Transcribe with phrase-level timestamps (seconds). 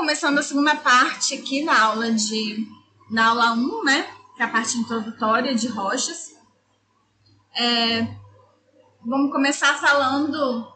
[0.00, 2.66] começando a segunda parte aqui na aula de
[3.10, 4.10] na aula 1, né?
[4.34, 6.34] Que é a parte introdutória de rochas.
[7.54, 8.08] É,
[9.04, 10.66] vamos começar falando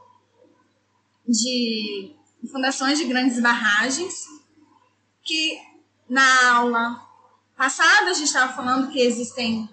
[1.27, 2.15] de
[2.53, 4.27] fundações de grandes barragens,
[5.23, 5.59] que
[6.07, 7.03] na aula
[7.57, 9.67] passada a gente estava falando que existem,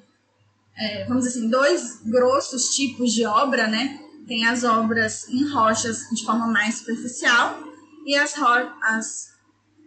[0.77, 4.01] é, vamos dizer assim, dois grossos tipos de obra, né?
[4.25, 7.61] Tem as obras em rochas de forma mais superficial
[8.05, 8.33] e as,
[8.81, 9.30] as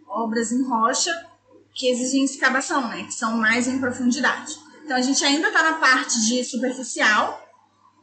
[0.07, 1.11] obras em rocha
[1.73, 3.03] que exigem escavação, né?
[3.03, 4.57] Que são mais em profundidade.
[4.83, 7.43] Então a gente ainda está na parte de superficial.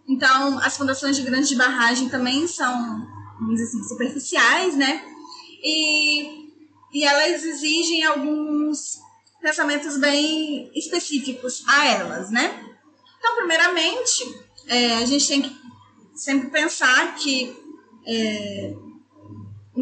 [0.08, 3.06] Então as fundações de grande barragem também são,
[3.38, 5.04] vamos dizer assim, superficiais, né?
[5.62, 6.50] E,
[6.92, 8.98] e elas exigem alguns
[9.40, 12.64] pensamentos bem específicos a elas, né?
[13.18, 15.56] Então, primeiramente, é, a gente tem que
[16.14, 17.56] sempre pensar que
[18.06, 18.74] é,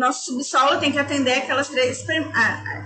[0.01, 2.05] nosso subsolo tem que atender aquelas três,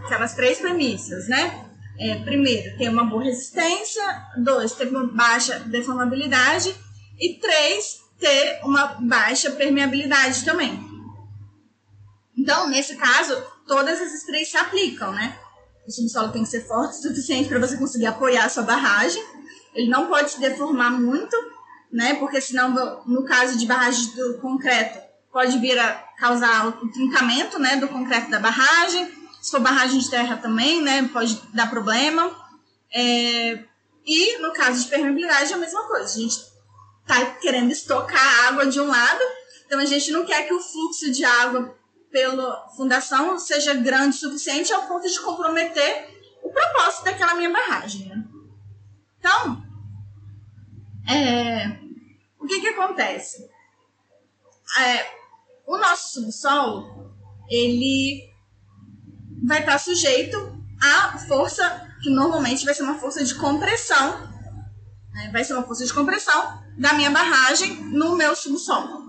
[0.05, 1.65] aquelas três premissas, né?
[1.99, 4.03] É, primeiro, ter uma boa resistência.
[4.43, 6.75] Dois, ter uma baixa deformabilidade.
[7.19, 10.77] E três, ter uma baixa permeabilidade também.
[12.37, 15.39] Então, nesse caso, todas essas três se aplicam, né?
[15.87, 19.23] O subsolo tem que ser forte o suficiente para você conseguir apoiar a sua barragem.
[19.73, 21.37] Ele não pode se deformar muito,
[21.93, 22.15] né?
[22.15, 22.75] Porque senão,
[23.07, 25.04] no caso de barragem do concreto,
[25.35, 29.13] pode vir a causar o trincamento, né, do concreto da barragem.
[29.43, 32.31] Se for barragem de terra também, né, pode dar problema.
[32.95, 33.65] É,
[34.07, 36.05] e no caso de permeabilidade é a mesma coisa.
[36.05, 36.37] A gente
[37.03, 39.21] está querendo estocar água de um lado,
[39.67, 41.77] então a gente não quer que o fluxo de água
[42.13, 48.07] pela fundação seja grande o suficiente ao ponto de comprometer o propósito daquela minha barragem.
[48.07, 48.25] Né?
[49.19, 49.65] Então,
[51.11, 51.77] é,
[52.39, 53.51] o que, que acontece?
[54.79, 55.24] É,
[55.67, 57.15] o nosso subsolo,
[57.49, 58.23] ele
[59.47, 60.37] vai estar sujeito
[60.81, 64.21] à força, que normalmente vai ser uma força de compressão,
[65.13, 65.31] né?
[65.33, 69.05] vai ser uma força de compressão da minha barragem no meu subsolo.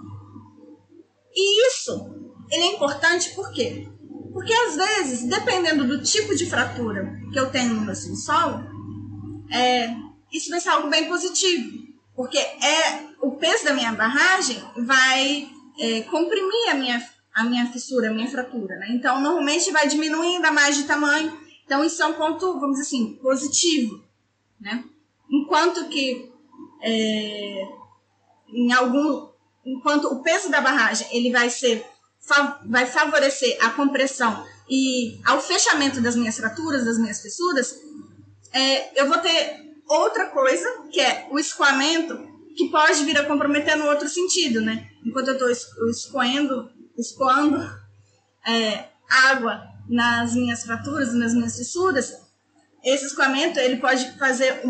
[1.34, 2.16] E isso
[2.52, 3.90] ele é importante por quê?
[4.32, 8.64] Porque às vezes, dependendo do tipo de fratura que eu tenho no meu subsolo,
[9.52, 9.96] é,
[10.32, 11.86] isso vai ser algo bem positivo.
[12.16, 15.50] Porque é o peso da minha barragem vai
[15.80, 18.76] é, comprimir a minha, a minha fissura, a minha fratura.
[18.78, 18.88] Né?
[18.92, 21.38] Então, normalmente vai diminuindo a mais de tamanho.
[21.66, 24.04] Então, isso é um ponto, vamos dizer assim, positivo.
[24.60, 24.84] Né?
[25.30, 26.32] Enquanto que
[26.82, 27.68] é,
[28.50, 29.34] em algum.
[29.66, 31.84] Enquanto o peso da barragem ele vai ser
[32.68, 37.80] vai favorecer a compressão e ao fechamento das minhas fraturas, das minhas fissuras,
[38.52, 42.18] é, eu vou ter outra coisa, que é o escoamento,
[42.56, 44.90] que pode vir a comprometer no outro sentido, né?
[45.06, 47.58] Enquanto eu estou escoando, escoando
[48.48, 52.14] é, água nas minhas fraturas, nas minhas fissuras,
[52.84, 54.62] esse escoamento ele pode fazer,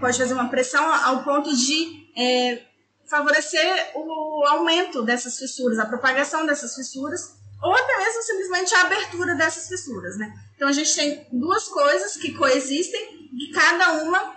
[0.00, 2.62] pode fazer uma pressão ao ponto de é,
[3.08, 9.34] favorecer o aumento dessas fissuras, a propagação dessas fissuras, ou até mesmo simplesmente a abertura
[9.34, 10.32] dessas fissuras, né?
[10.56, 14.36] Então a gente tem duas coisas que coexistem, e cada uma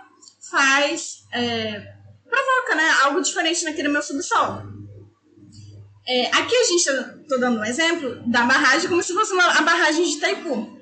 [0.50, 1.94] faz é,
[2.28, 4.73] provoca, né, algo diferente naquele meu subsolo.
[6.06, 9.62] É, aqui a gente está dando um exemplo da barragem como se fosse uma, a
[9.62, 10.78] barragem de Itaipu.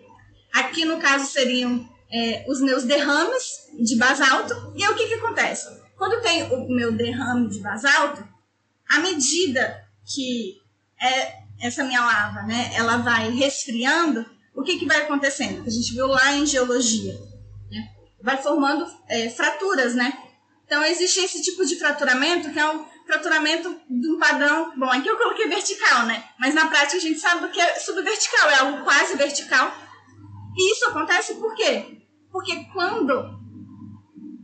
[0.52, 4.72] Aqui, no caso, seriam é, os meus derrames de basalto.
[4.76, 5.68] E aí, o que, que acontece?
[5.96, 8.26] Quando tem o meu derrame de basalto,
[8.88, 10.60] à medida que
[11.00, 15.62] é essa minha lava, né, ela vai resfriando, o que, que vai acontecendo?
[15.62, 17.14] Que a gente viu lá em geologia,
[17.70, 17.88] né?
[18.20, 20.12] vai formando é, fraturas, né?
[20.66, 24.72] Então existe esse tipo de fraturamento que é um fraturamento de um padrão.
[24.76, 26.24] Bom, aqui eu coloquei vertical, né?
[26.38, 29.72] Mas na prática a gente sabe que é subvertical, é algo quase vertical.
[30.56, 32.02] E isso acontece por quê?
[32.30, 33.40] Porque quando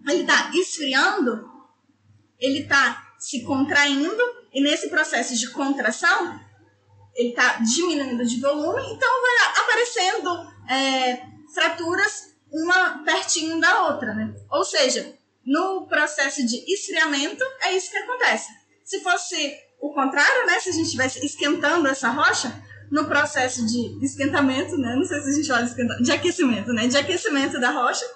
[0.09, 1.51] ele está esfriando,
[2.39, 6.41] ele está se contraindo e nesse processo de contração
[7.15, 11.23] ele está diminuindo de volume, então vai aparecendo é,
[11.53, 14.35] fraturas uma pertinho da outra, né?
[14.50, 18.49] Ou seja, no processo de esfriamento é isso que acontece.
[18.88, 20.58] Se fosse o contrário, né?
[20.61, 22.50] Se a gente estivesse esquentando essa rocha,
[22.90, 24.96] no processo de esquentamento, né?
[24.96, 26.87] Não sei se a gente fala de, esquentamento, de aquecimento, né?
[26.87, 28.06] De aquecimento da rocha,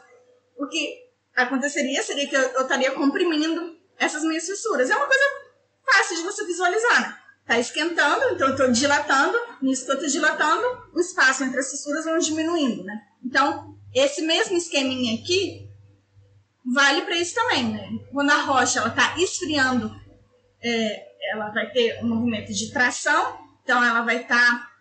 [0.56, 0.96] o que
[1.36, 4.88] aconteceria seria que eu, estaria comprimindo essas minhas fissuras.
[4.88, 5.24] É uma coisa
[5.84, 7.18] fácil de você visualizar, né?
[7.46, 10.64] Tá esquentando, então eu estou dilatando, nisso que eu estou dilatando,
[10.94, 12.98] o espaço entre as fissuras vão diminuindo, né?
[13.22, 15.68] Então, esse mesmo esqueminha aqui
[16.72, 17.88] vale para isso também, né?
[18.10, 20.01] Quando a rocha ela está esfriando,
[20.62, 24.72] é, ela vai ter um movimento de tração, então ela vai estar tá,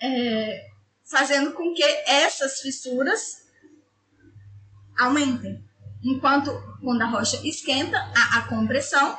[0.00, 0.70] é,
[1.04, 3.46] fazendo com que essas fissuras
[4.98, 5.62] aumentem.
[6.02, 6.50] Enquanto
[6.80, 9.18] quando a rocha esquenta, há a compressão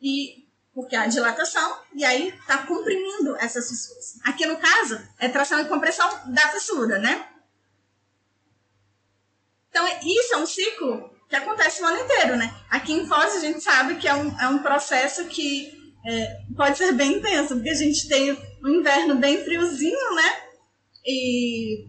[0.00, 4.18] e porque há dilatação e aí está comprimindo essas fissuras.
[4.24, 7.28] Aqui no caso é tração e compressão da fissura, né?
[9.68, 12.52] Então isso é um ciclo que acontece o ano inteiro, né?
[12.68, 15.72] Aqui em Foz a gente sabe que é um, é um processo que
[16.04, 18.32] é, pode ser bem intenso, porque a gente tem
[18.64, 20.36] um inverno bem friozinho, né?
[21.06, 21.86] E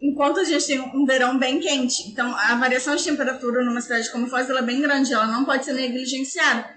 [0.00, 2.08] enquanto a gente tem um verão bem quente.
[2.08, 5.44] Então, a variação de temperatura numa cidade como Foz ela é bem grande, ela não
[5.44, 6.70] pode ser negligenciada.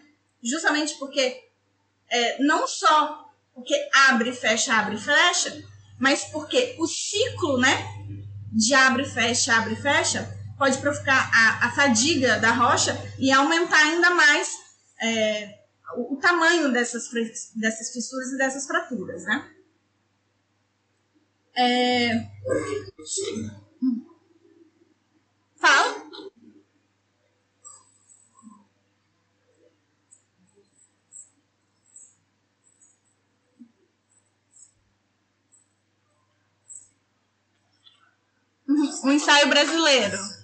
[0.43, 1.39] Justamente porque
[2.09, 3.75] é, não só porque
[4.09, 5.55] abre, fecha, abre, fecha,
[5.99, 7.77] mas porque o ciclo, né,
[8.51, 14.11] de abre, fecha, abre, fecha, pode provocar a, a fadiga da rocha e aumentar ainda
[14.11, 14.59] mais
[15.01, 15.59] é,
[15.95, 17.09] o, o, tamanho dessas,
[17.55, 19.51] dessas fissuras e dessas fraturas, né?
[21.57, 22.27] É...
[25.59, 26.11] Fala.
[39.03, 40.40] Um ensaio brasileiro.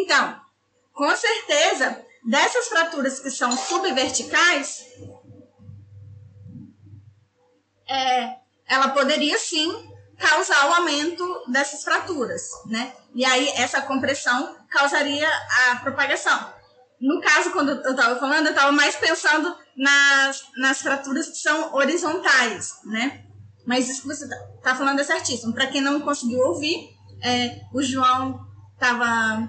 [0.00, 0.40] Então,
[0.92, 4.86] com certeza, dessas fraturas que são subverticais,
[7.88, 8.36] é,
[8.66, 12.92] ela poderia sim causar o aumento dessas fraturas, né?
[13.14, 15.28] E aí essa compressão causaria
[15.70, 16.52] a propagação.
[17.00, 21.74] No caso, quando eu estava falando, eu estava mais pensando nas, nas fraturas que são
[21.74, 23.24] horizontais, né?
[23.66, 25.54] Mas isso que você está tá falando é certíssimo.
[25.54, 26.90] Para quem não conseguiu ouvir,
[27.22, 28.46] é, o João
[28.78, 29.48] tava,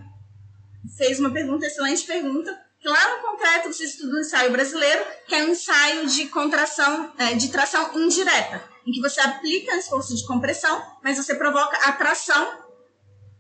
[0.98, 5.36] fez uma pergunta, excelente pergunta, que lá no concreto você estuda o ensaio brasileiro, que
[5.36, 10.26] é um ensaio de contração, é, de tração indireta, em que você aplica esforço de
[10.26, 12.60] compressão, mas você provoca a tração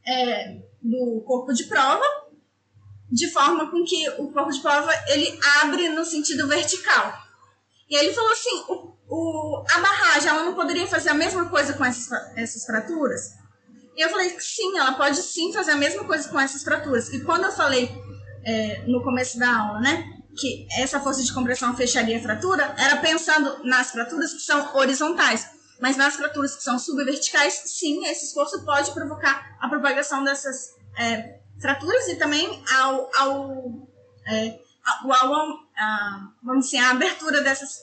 [0.05, 2.05] é, do corpo de prova,
[3.11, 7.13] de forma com que o corpo de prova ele abre no sentido vertical.
[7.89, 11.73] E ele falou assim, o, o, a barragem ela não poderia fazer a mesma coisa
[11.73, 13.40] com essas, essas fraturas?
[13.95, 17.11] E eu falei que sim, ela pode sim fazer a mesma coisa com essas fraturas.
[17.13, 17.91] E quando eu falei
[18.43, 22.97] é, no começo da aula, né, que essa força de compressão fecharia a fratura, era
[22.97, 25.47] pensando nas fraturas que são horizontais.
[25.79, 31.39] Mas nas fraturas que são subverticais, sim, esse esforço pode provocar a propagação dessas é,
[31.59, 33.89] fraturas e também ao, ao,
[34.27, 37.79] é, ao, ao a, vamos dizer, a abertura dessas,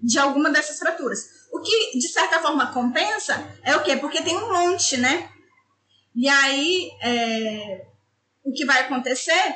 [0.00, 1.42] de alguma dessas fraturas.
[1.52, 3.96] O que, de certa forma, compensa é o quê?
[3.96, 5.28] Porque tem um monte, né?
[6.14, 7.86] E aí, é,
[8.44, 9.54] o que vai acontecer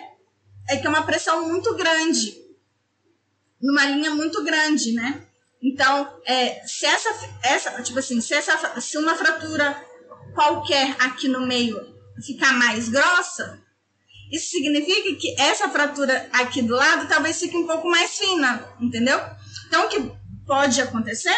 [0.68, 2.34] é que é uma pressão muito grande,
[3.60, 5.22] numa linha muito grande, né?
[5.62, 7.10] Então, é, se essa,
[7.42, 9.76] essa, tipo assim, se, essa, se uma fratura
[10.34, 11.94] qualquer aqui no meio
[12.24, 13.62] ficar mais grossa,
[14.30, 19.18] isso significa que essa fratura aqui do lado talvez fique um pouco mais fina, entendeu?
[19.66, 20.12] Então, o que
[20.46, 21.36] pode acontecer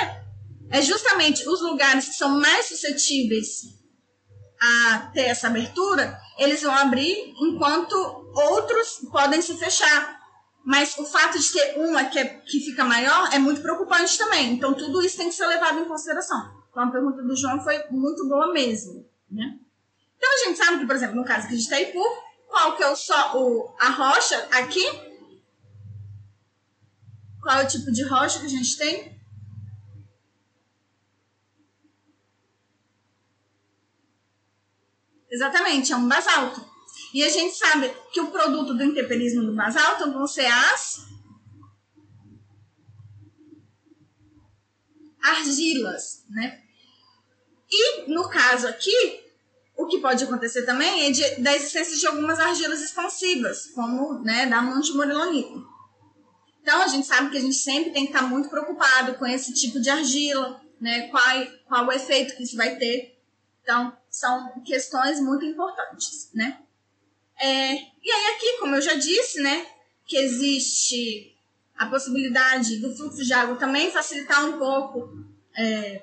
[0.71, 3.78] é justamente os lugares que são mais suscetíveis
[4.61, 7.95] a ter essa abertura, eles vão abrir enquanto
[8.35, 10.19] outros podem se fechar.
[10.65, 14.53] Mas o fato de ter uma que, é, que fica maior é muito preocupante também.
[14.53, 16.59] Então, tudo isso tem que ser levado em consideração.
[16.71, 19.09] Então, a pergunta do João foi muito boa mesmo.
[19.31, 19.59] Né?
[20.17, 22.03] Então, a gente sabe que, por exemplo, no caso aqui de Itaipu,
[22.47, 24.85] qual que é o, só, o, a rocha aqui?
[27.41, 29.18] Qual é o tipo de rocha que a gente tem?
[35.31, 36.65] Exatamente, é um basalto.
[37.13, 41.07] E a gente sabe que o produto do intemperismo do basalto vão ser as
[45.23, 46.63] argilas, né?
[47.71, 49.21] E no caso aqui,
[49.77, 54.47] o que pode acontecer também é de, da existência de algumas argilas expansivas, como né,
[54.47, 55.63] da montimorilonita.
[56.63, 59.55] Então a gente sabe que a gente sempre tem que estar muito preocupado com esse
[59.55, 61.09] tipo de argila, né?
[61.09, 61.25] Qual,
[61.67, 63.19] qual o efeito que isso vai ter.
[63.63, 66.59] Então, são questões muito importantes, né?
[67.41, 69.67] É, e aí aqui, como eu já disse, né,
[70.07, 71.37] que existe
[71.77, 75.25] a possibilidade do fluxo de água também facilitar um pouco,
[75.57, 76.03] é,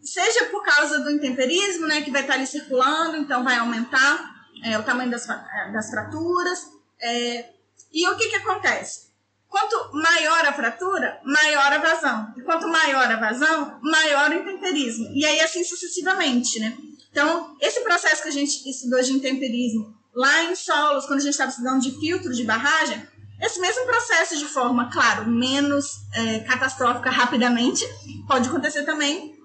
[0.00, 4.78] seja por causa do intemperismo, né, que vai estar ali circulando, então vai aumentar é,
[4.78, 6.70] o tamanho das, das fraturas.
[7.00, 7.50] É,
[7.92, 9.13] e o que, que acontece?
[9.54, 12.34] Quanto maior a fratura, maior a vazão.
[12.36, 15.12] E quanto maior a vazão, maior o intemperismo.
[15.14, 16.76] E aí assim sucessivamente, né?
[17.08, 21.34] Então, esse processo que a gente estudou de intemperismo lá em solos, quando a gente
[21.34, 23.00] estava estudando de filtro de barragem,
[23.40, 27.86] esse mesmo processo de forma, claro, menos é, catastrófica rapidamente,
[28.26, 29.36] pode acontecer também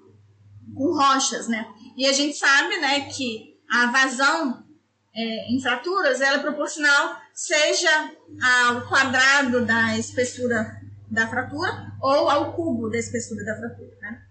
[0.75, 1.67] com rochas, né?
[1.95, 4.63] E a gente sabe, né, que a vazão
[5.15, 8.11] é, em fraturas ela é proporcional seja
[8.43, 10.77] ao quadrado da espessura
[11.09, 14.21] da fratura ou ao cubo da espessura da fratura, né?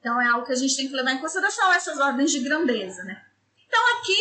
[0.00, 3.04] Então é algo que a gente tem que levar em consideração essas ordens de grandeza,
[3.04, 3.22] né?
[3.68, 4.18] Então aqui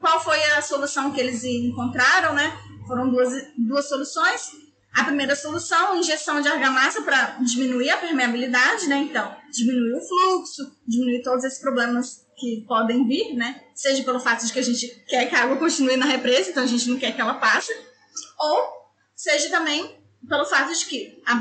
[0.00, 2.58] qual foi a solução que eles encontraram, né?
[2.88, 4.50] Foram duas, duas soluções.
[4.92, 8.96] A primeira solução, injeção de argamassa para diminuir a permeabilidade, né?
[8.96, 13.62] Então, diminuir o fluxo, diminuir todos esses problemas que podem vir, né?
[13.74, 16.62] Seja pelo fato de que a gente quer que a água continue na represa, então
[16.62, 17.72] a gente não quer que ela passe,
[18.38, 18.72] ou
[19.14, 19.96] seja também
[20.28, 21.40] pelo fato de que a,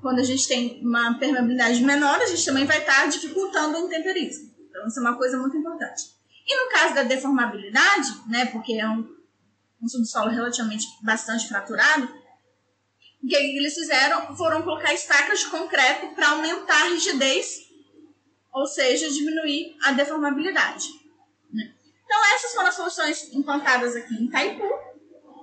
[0.00, 4.54] quando a gente tem uma permeabilidade menor, a gente também vai estar dificultando o intemperismo.
[4.68, 6.04] Então, isso é uma coisa muito importante.
[6.46, 9.08] E no caso da deformabilidade, né, porque é um,
[9.82, 12.08] um subsolo relativamente bastante fraturado,
[13.22, 17.65] o que eles fizeram foram colocar estacas de concreto para aumentar a rigidez
[18.56, 20.88] ou seja, diminuir a deformabilidade.
[21.52, 21.74] Né?
[22.02, 24.64] Então, essas foram as soluções implantadas aqui em Taipu,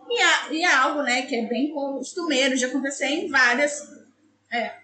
[0.10, 3.88] e é, e é algo né, que é bem costumeiro de acontecer em várias
[4.52, 4.80] é,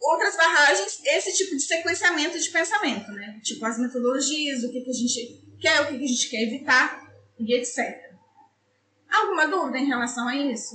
[0.00, 3.38] outras barragens, esse tipo de sequenciamento de pensamento, né?
[3.42, 6.42] tipo as metodologias, o que, que a gente quer, o que, que a gente quer
[6.42, 8.14] evitar, e etc.
[9.10, 10.74] Alguma dúvida em relação a isso?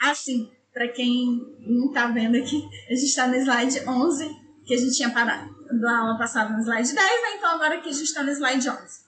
[0.00, 4.28] Assim, para quem não está vendo aqui, a gente está no slide 11,
[4.66, 7.36] que a gente tinha parado da aula passada no slide 10, né?
[7.36, 9.04] então agora aqui a gente está no slide 11.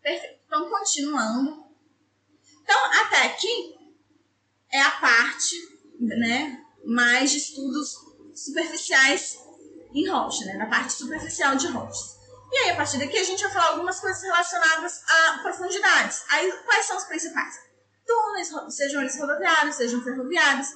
[0.00, 0.40] Perfeito.
[0.46, 1.64] Então, continuando.
[2.62, 3.76] Então, até aqui
[4.70, 5.56] é a parte
[5.98, 7.96] né, mais de estudos
[8.34, 9.38] superficiais
[9.92, 12.21] em rocha, né, na parte superficial de rochas.
[12.52, 16.22] E aí, a partir daqui, a gente vai falar algumas coisas relacionadas a profundidades.
[16.28, 17.58] Aí, quais são os principais?
[18.06, 20.68] Túneis, sejam eles rodoviários, sejam ferroviários,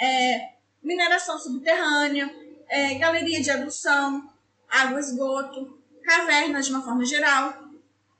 [0.00, 2.32] é, mineração subterrânea,
[2.68, 4.32] é, galeria de adução,
[4.68, 7.70] água esgoto, cavernas de uma forma geral,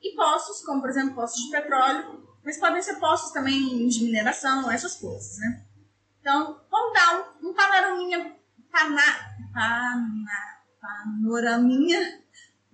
[0.03, 4.69] e poços, como por exemplo poços de petróleo, mas podem ser poços também de mineração,
[4.69, 5.63] essas coisas, né?
[6.21, 8.37] Então, vamos dar um, um panoraminha,
[8.73, 9.03] pana,
[9.55, 12.20] pana, panoraminha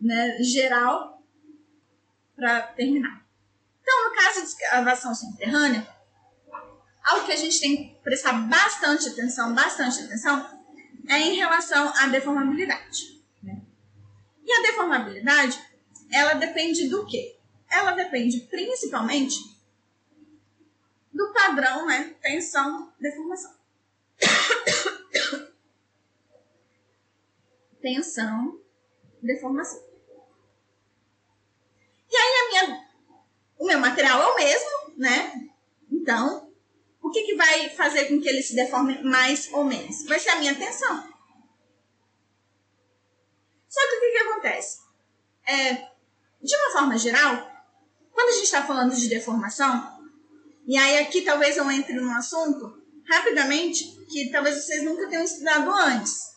[0.00, 1.23] né, geral
[2.35, 3.25] para terminar.
[3.81, 5.87] Então, no caso de escavação subterrânea,
[7.05, 10.57] algo que a gente tem que prestar bastante atenção, bastante atenção,
[11.09, 13.23] é em relação à deformabilidade.
[13.43, 13.62] Né?
[14.45, 15.59] E a deformabilidade,
[16.12, 17.38] ela depende do quê?
[17.71, 19.57] Ela depende principalmente
[21.12, 22.15] do padrão, né?
[22.21, 23.55] Tensão, deformação.
[27.81, 28.61] Tensão,
[29.23, 29.86] deformação.
[32.11, 32.89] E aí a minha,
[33.59, 35.49] o meu material é o mesmo, né?
[35.91, 36.51] Então,
[37.03, 40.05] o que, que vai fazer com que ele se deforme mais ou menos?
[40.07, 40.97] Vai ser a minha tensão.
[43.69, 44.79] Só que o que, que acontece?
[45.47, 45.75] É,
[46.43, 47.51] de uma forma geral,
[48.13, 49.97] quando a gente está falando de deformação,
[50.67, 55.71] e aí aqui talvez eu entre num assunto rapidamente que talvez vocês nunca tenham estudado
[55.71, 56.35] antes.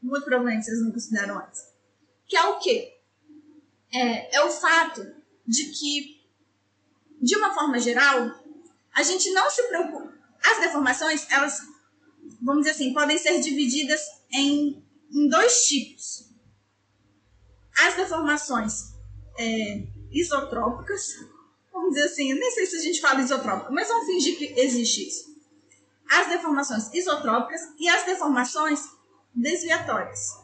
[0.00, 1.72] Muito provavelmente vocês nunca estudaram antes
[2.32, 2.98] que é o quê?
[3.94, 5.02] É, é o fato
[5.46, 6.20] de que,
[7.20, 8.42] de uma forma geral,
[8.94, 10.12] a gente não se preocupa.
[10.44, 11.60] As deformações, elas,
[12.40, 14.00] vamos dizer assim, podem ser divididas
[14.32, 16.30] em, em dois tipos.
[17.78, 18.92] As deformações
[19.38, 21.14] é, isotrópicas,
[21.72, 25.08] vamos dizer assim, nem sei se a gente fala isotrópica, mas vamos fingir que existe
[25.08, 25.32] isso.
[26.10, 28.80] As deformações isotrópicas e as deformações
[29.34, 30.42] desviatórias.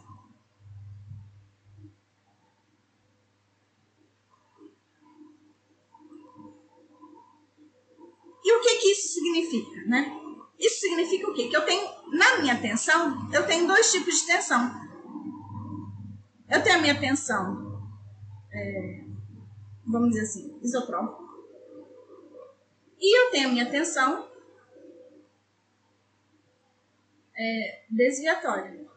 [8.49, 9.12] E o que, que isso
[9.47, 10.12] significa, né?
[10.59, 11.49] Isso significa o quê?
[11.49, 14.88] Que eu tenho, na minha tensão, eu tenho dois tipos de tensão.
[16.49, 17.88] Eu tenho a minha tensão,
[18.52, 19.04] é,
[19.87, 21.28] vamos dizer assim, isotrópica.
[23.00, 24.28] E eu tenho a minha tensão
[27.37, 28.88] é, desviatória.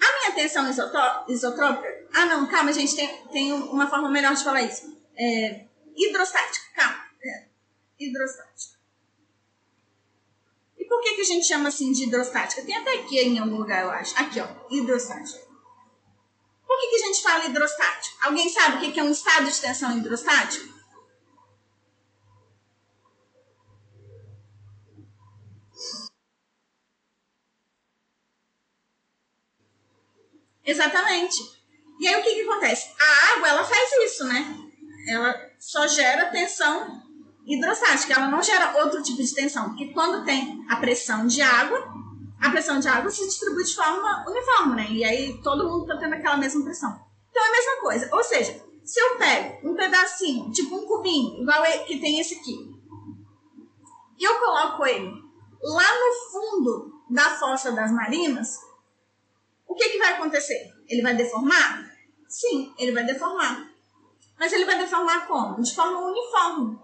[0.00, 2.08] A minha tensão isotrópica.
[2.14, 4.96] Ah, não, calma, gente, tem, tem uma forma melhor de falar isso.
[5.16, 7.03] É, hidrostática, calma
[7.98, 8.74] hidrostática.
[10.76, 12.62] E por que, que a gente chama assim de hidrostática?
[12.62, 14.18] Tem até aqui em algum lugar, eu acho.
[14.18, 15.44] Aqui, ó, hidrostática.
[16.66, 18.16] Por que, que a gente fala hidrostático?
[18.22, 20.74] Alguém sabe o que é um estado de tensão hidrostático?
[30.64, 31.36] Exatamente.
[32.00, 32.92] E aí o que, que acontece?
[32.98, 34.58] A água ela faz isso, né?
[35.08, 37.03] Ela só gera tensão
[37.46, 41.92] hidrostática, ela não gera outro tipo de tensão, porque quando tem a pressão de água,
[42.40, 44.86] a pressão de água se distribui de forma uniforme, né?
[44.90, 46.98] E aí todo mundo tá tendo aquela mesma pressão.
[47.30, 48.08] Então é a mesma coisa.
[48.12, 52.74] Ou seja, se eu pego um pedacinho, tipo um cubinho, igual que tem esse aqui,
[54.18, 55.10] e eu coloco ele
[55.62, 58.58] lá no fundo da fossa das marinas,
[59.66, 60.72] o que, que vai acontecer?
[60.88, 61.90] Ele vai deformar?
[62.28, 63.70] Sim, ele vai deformar.
[64.38, 65.62] Mas ele vai deformar como?
[65.62, 66.78] De forma uniforme.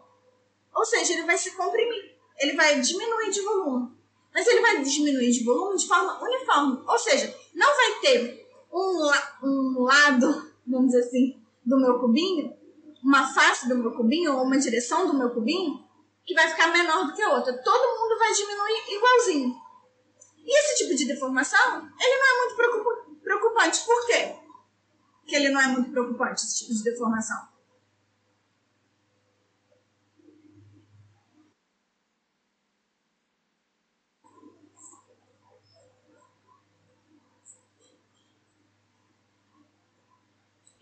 [0.75, 2.17] Ou seja, ele vai se comprimir.
[2.39, 3.91] Ele vai diminuir de volume.
[4.33, 6.83] Mas ele vai diminuir de volume de forma uniforme.
[6.87, 9.11] Ou seja, não vai ter um,
[9.43, 12.57] um lado, vamos dizer assim, do meu cubinho,
[13.03, 15.85] uma face do meu cubinho, ou uma direção do meu cubinho,
[16.25, 17.53] que vai ficar menor do que a outra.
[17.63, 19.55] Todo mundo vai diminuir igualzinho.
[20.39, 23.85] E esse tipo de deformação, ele não é muito preocupante.
[23.85, 24.37] Por quê?
[25.27, 27.50] Que ele não é muito preocupante, esse tipo de deformação.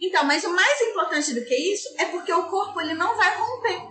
[0.00, 3.36] Então, mas o mais importante do que isso é porque o corpo ele não vai
[3.36, 3.82] romper.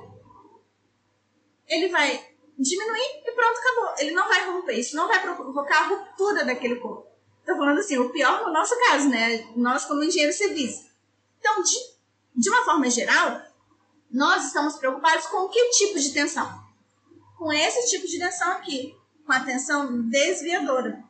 [1.67, 2.25] Ele vai
[2.57, 3.95] diminuir e pronto, acabou.
[3.99, 7.07] Ele não vai romper, isso não vai provocar a ruptura daquele corpo.
[7.41, 9.49] Estou falando assim, o pior no nosso caso, né?
[9.55, 10.87] Nós como engenheiro serviço.
[11.39, 11.77] Então, de,
[12.35, 13.41] de uma forma geral,
[14.09, 16.65] nós estamos preocupados com que tipo de tensão?
[17.37, 21.03] Com esse tipo de tensão aqui, com a tensão desviadora.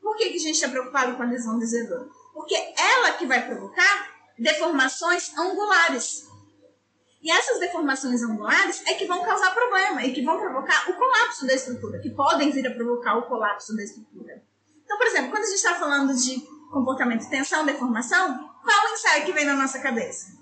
[0.00, 2.08] Por que, que a gente está preocupado com a tensão desviadora?
[2.34, 6.28] Porque ela que vai provocar deformações angulares.
[7.22, 11.46] E essas deformações angulares é que vão causar problema e que vão provocar o colapso
[11.46, 14.44] da estrutura, que podem vir a provocar o colapso da estrutura.
[14.84, 19.24] Então, por exemplo, quando a gente está falando de comportamento tensão, deformação, qual o ensaio
[19.24, 20.36] que vem na nossa cabeça?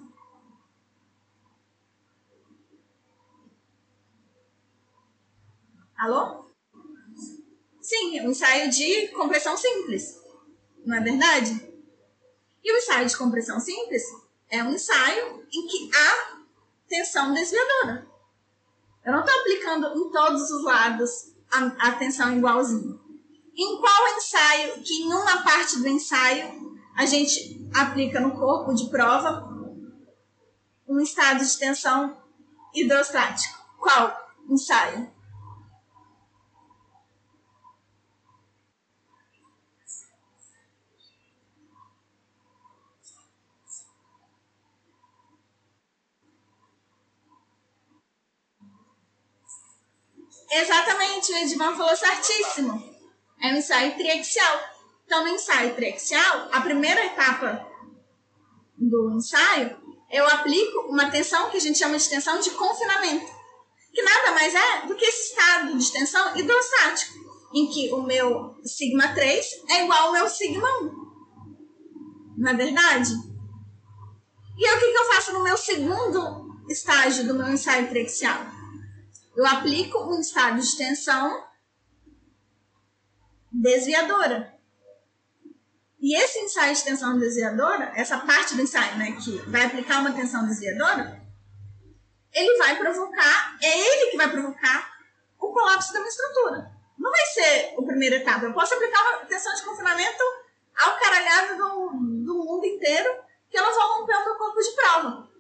[5.97, 6.51] Alô?
[7.81, 10.21] Sim, um ensaio de compressão simples.
[10.85, 11.72] Não é verdade?
[12.63, 14.03] E o ensaio de compressão simples
[14.49, 16.39] é um ensaio em que há
[16.89, 18.07] tensão desviadora.
[19.05, 23.01] Eu não estou aplicando em todos os lados a, a tensão igualzinho.
[23.57, 28.89] Em qual ensaio, que em uma parte do ensaio, a gente aplica no corpo de
[28.91, 29.51] prova
[30.87, 32.17] um estado de tensão
[32.75, 33.59] hidrostático?
[33.79, 34.15] Qual
[34.49, 35.11] ensaio?
[50.55, 52.93] Exatamente, o Edmar falou certíssimo.
[53.41, 54.61] É um ensaio triaxial.
[55.07, 57.67] Então, no ensaio triaxial, a primeira etapa
[58.77, 63.27] do ensaio, eu aplico uma tensão que a gente chama de tensão de confinamento,
[63.95, 67.15] que nada mais é do que esse estado de tensão hidrostático,
[67.55, 71.03] em que o meu sigma 3 é igual ao meu sigma 1.
[72.37, 73.13] Não é verdade?
[74.59, 78.62] E o que, que eu faço no meu segundo estágio do meu ensaio triaxial?
[79.37, 81.47] Eu aplico um estado de tensão
[83.51, 84.53] desviadora.
[86.01, 90.13] E esse ensaio de tensão desviadora, essa parte do ensaio, né, que vai aplicar uma
[90.13, 91.23] tensão desviadora,
[92.33, 94.91] ele vai provocar, é ele que vai provocar
[95.39, 96.73] o colapso da minha estrutura.
[96.99, 98.45] Não vai ser a primeira etapa.
[98.45, 100.23] Eu posso aplicar uma tensão de confinamento
[100.77, 101.91] ao caralhado do,
[102.25, 105.32] do mundo inteiro, que elas vão romper o meu corpo de prova.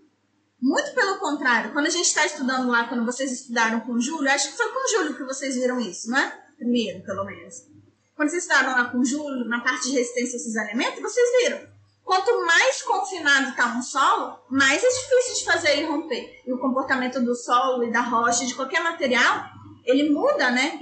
[0.62, 4.30] Muito pelo contrário, quando a gente está estudando lá, quando vocês estudaram com o Júlio,
[4.30, 6.40] acho que foi com o Júlio que vocês viram isso, não é?
[6.56, 7.66] Primeiro, pelo menos.
[8.14, 11.66] Quando vocês estudaram lá com o Júlio, na parte de resistência a cisalhamento, vocês viram.
[12.04, 16.40] Quanto mais confinado está um solo, mais é difícil de fazer ele romper.
[16.46, 19.46] E o comportamento do solo e da rocha, de qualquer material,
[19.84, 20.80] ele muda, né?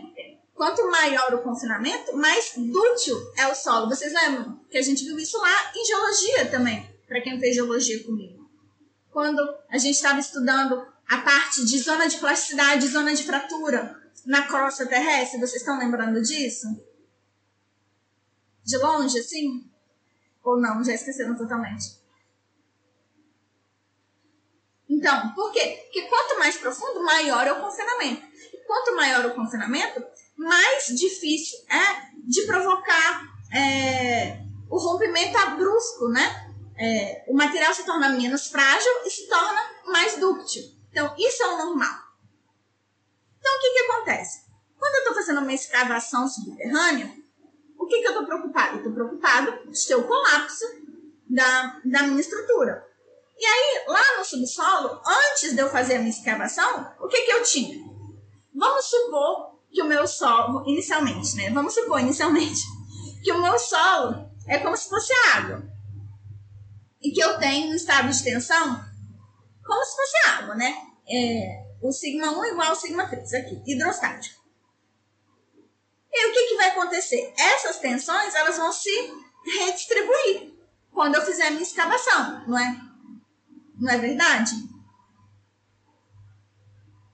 [0.55, 3.89] Quanto maior o confinamento, mais dútil é o solo.
[3.89, 8.05] Vocês lembram que a gente viu isso lá em geologia também, para quem fez geologia
[8.05, 8.40] comigo
[9.11, 14.47] quando a gente estava estudando a parte de zona de plasticidade, zona de fratura na
[14.47, 15.41] crosta terrestre.
[15.41, 16.67] Vocês estão lembrando disso?
[18.65, 19.69] De longe, assim?
[20.43, 20.83] Ou não?
[20.85, 21.99] Já esqueceram totalmente?
[24.89, 25.83] Então, por quê?
[25.85, 28.23] Porque quanto mais profundo, maior é o confinamento.
[28.53, 30.05] E quanto maior o confinamento,
[30.37, 36.50] mais difícil é de provocar é, o rompimento brusco, né?
[36.81, 40.63] É, o material se torna menos frágil e se torna mais dúctil.
[40.91, 42.01] Então, isso é o normal.
[43.39, 44.41] Então, o que, que acontece?
[44.79, 47.15] Quando eu estou fazendo uma escavação subterrânea,
[47.79, 48.79] o que, que eu estou preocupado?
[48.79, 50.65] Estou preocupado ter o colapso
[51.29, 52.83] da, da minha estrutura.
[53.39, 57.33] E aí, lá no subsolo, antes de eu fazer a minha escavação, o que, que
[57.33, 57.79] eu tinha?
[58.55, 61.51] Vamos supor que o meu solo, inicialmente, né?
[61.51, 62.63] Vamos supor, inicialmente,
[63.23, 65.63] que o meu solo é como se fosse água.
[67.03, 68.91] E que eu tenho um estado de tensão
[69.65, 70.75] como se fosse água, né?
[71.09, 74.41] É, o sigma 1 igual ao sigma 3 aqui, hidrostático.
[76.13, 77.33] E o que, que vai acontecer?
[77.39, 78.91] Essas tensões elas vão se
[79.45, 80.53] redistribuir
[80.91, 82.81] quando eu fizer a minha escavação, não é?
[83.79, 84.53] Não é verdade?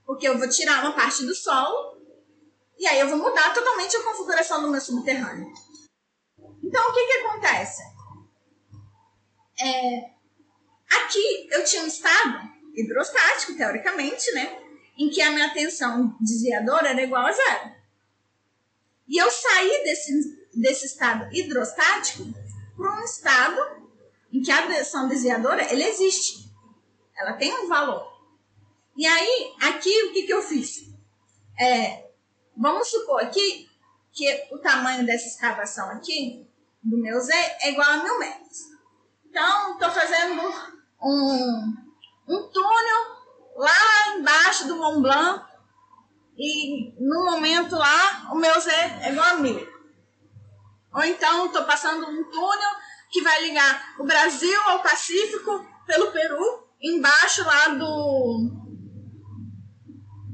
[0.05, 2.01] Porque eu vou tirar uma parte do solo
[2.77, 5.51] e aí eu vou mudar totalmente a configuração do meu subterrâneo.
[6.63, 7.83] Então, o que, que acontece?
[9.59, 10.11] É,
[10.89, 14.59] aqui eu tinha um estado hidrostático, teoricamente, né?
[14.97, 17.75] Em que a minha tensão desviadora era igual a zero.
[19.07, 22.23] E eu saí desse, desse estado hidrostático
[22.75, 23.87] para um estado
[24.31, 26.51] em que a tensão desviadora ele existe.
[27.15, 28.15] Ela tem um valor.
[28.95, 30.87] E aí, aqui, o que, que eu fiz?
[31.59, 32.09] É,
[32.55, 33.69] vamos supor aqui
[34.11, 36.47] que o tamanho dessa escavação aqui,
[36.83, 38.76] do meu Z, é igual a mil metros.
[39.29, 40.41] Então, estou fazendo
[41.01, 41.73] um,
[42.27, 43.17] um túnel
[43.57, 45.45] lá embaixo do Mont Blanc
[46.37, 49.67] e no momento lá o meu Z é igual a mil.
[50.93, 52.69] Ou então estou passando um túnel
[53.11, 58.65] que vai ligar o Brasil ao Pacífico pelo Peru, embaixo lá do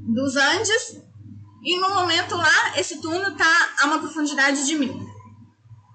[0.06, 1.02] dos Andes,
[1.64, 5.13] e no momento lá esse túnel está a uma profundidade de mil.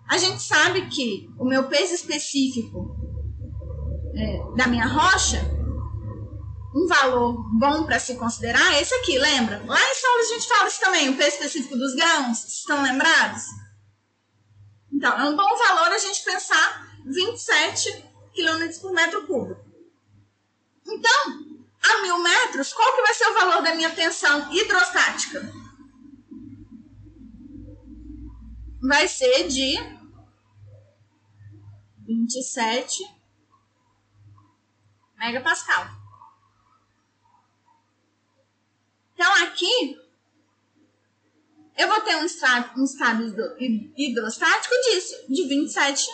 [0.09, 2.97] A gente sabe que o meu peso específico
[4.15, 5.39] é, da minha rocha
[6.75, 9.63] um valor bom para se considerar é esse aqui, lembra?
[9.67, 13.45] Lá em Saulo a gente fala isso também, o peso específico dos grãos, estão lembrados?
[14.93, 19.65] Então, é um bom valor a gente pensar 27 km por metro cúbico.
[20.87, 25.53] Então, a mil metros, qual que vai ser o valor da minha tensão hidrostática?
[28.81, 29.77] Vai ser de
[32.07, 33.19] 27
[35.17, 35.87] megapascal.
[39.15, 40.01] Então, aqui,
[41.77, 43.25] eu vou ter um estado, um estado
[43.97, 46.07] hidrostático disso, de 27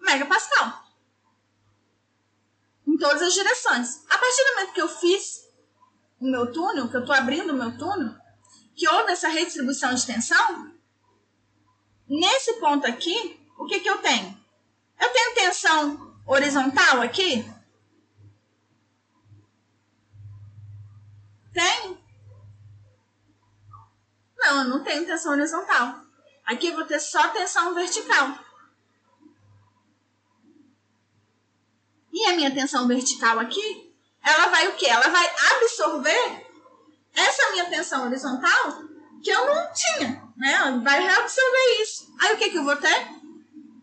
[0.00, 0.84] megapascal.
[2.86, 4.04] Em todas as direções.
[4.08, 5.48] A partir do momento que eu fiz
[6.20, 8.14] o meu túnel, que eu estou abrindo o meu túnel,
[8.76, 10.73] que houve essa redistribuição de tensão,
[12.08, 14.36] nesse ponto aqui, o que, que eu tenho?
[15.00, 17.44] Eu tenho tensão horizontal aqui?
[21.52, 21.98] Tenho.
[24.36, 26.00] Não, eu não tenho tensão horizontal.
[26.44, 28.38] Aqui eu vou ter só tensão vertical.
[32.12, 34.86] E a minha tensão vertical aqui, ela vai o quê?
[34.86, 36.46] Ela vai absorver
[37.14, 38.82] essa minha tensão horizontal
[39.22, 40.80] que eu não tinha, né?
[40.82, 42.14] Vai reabsorver isso.
[42.20, 43.08] Aí o que que eu vou ter?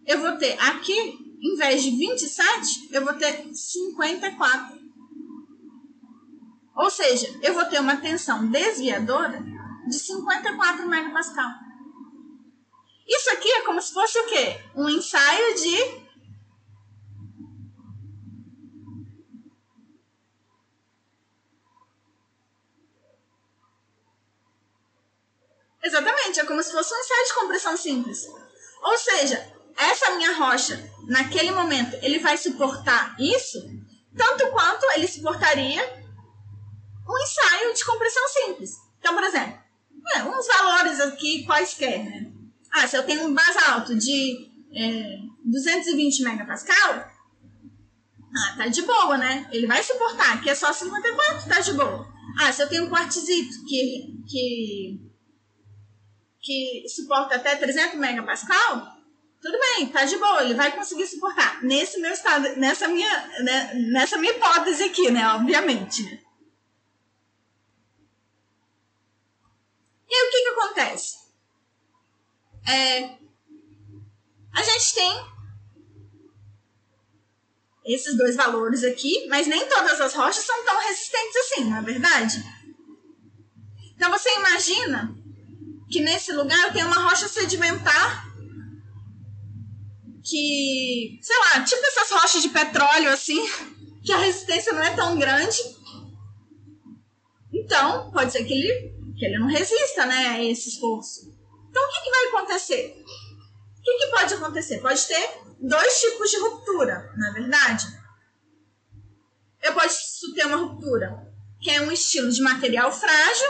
[0.06, 4.80] Eu vou ter aqui, em vez de 27, eu vou ter 54.
[6.76, 9.44] Ou seja, eu vou ter uma tensão desviadora
[9.88, 11.50] de 54 megapascal.
[13.08, 14.62] Isso aqui é como se fosse o quê?
[14.76, 16.02] Um ensaio de
[25.84, 28.28] Exatamente, é como se fosse um ensaio de compressão simples.
[28.84, 33.58] Ou seja, essa minha rocha, naquele momento, ele vai suportar isso,
[34.18, 35.82] tanto quanto ele suportaria
[37.08, 38.72] um ensaio de compressão simples.
[39.00, 39.58] Então, por exemplo,
[40.14, 42.32] é, uns valores aqui quaisquer, né?
[42.74, 49.48] Ah, se eu tenho um basalto de é, 220 megapascal, ah, tá de boa, né?
[49.54, 52.06] Ele vai suportar, aqui é só 54, tá de boa.
[52.42, 55.11] Ah, se eu tenho um quartzito que, que,
[56.42, 58.98] que suporta até 300 megapascal,
[59.42, 61.64] tudo bem, tá de boa, ele vai conseguir suportar.
[61.64, 66.04] Nesse meu estado, nessa minha, né, nessa minha hipótese aqui, né, obviamente.
[70.08, 71.22] E aí o que, que acontece?
[72.68, 73.18] É,
[74.54, 75.32] a gente tem
[77.86, 81.82] esses dois valores aqui, mas nem todas as rochas são tão resistentes assim, não é
[81.82, 82.44] verdade?
[83.96, 85.21] Então você imagina
[85.92, 88.32] que nesse lugar tenho uma rocha sedimentar
[90.24, 93.44] que, sei lá, tipo essas rochas de petróleo assim,
[94.04, 95.58] que a resistência não é tão grande.
[97.54, 101.32] Então, pode ser que ele, que ele não resista né, a esse esforço.
[101.70, 103.04] Então, o que, que vai acontecer?
[103.78, 104.80] O que, que pode acontecer?
[104.80, 107.86] Pode ter dois tipos de ruptura, na é verdade.
[109.62, 113.48] Eu posso ter uma ruptura que é um estilo de material frágil.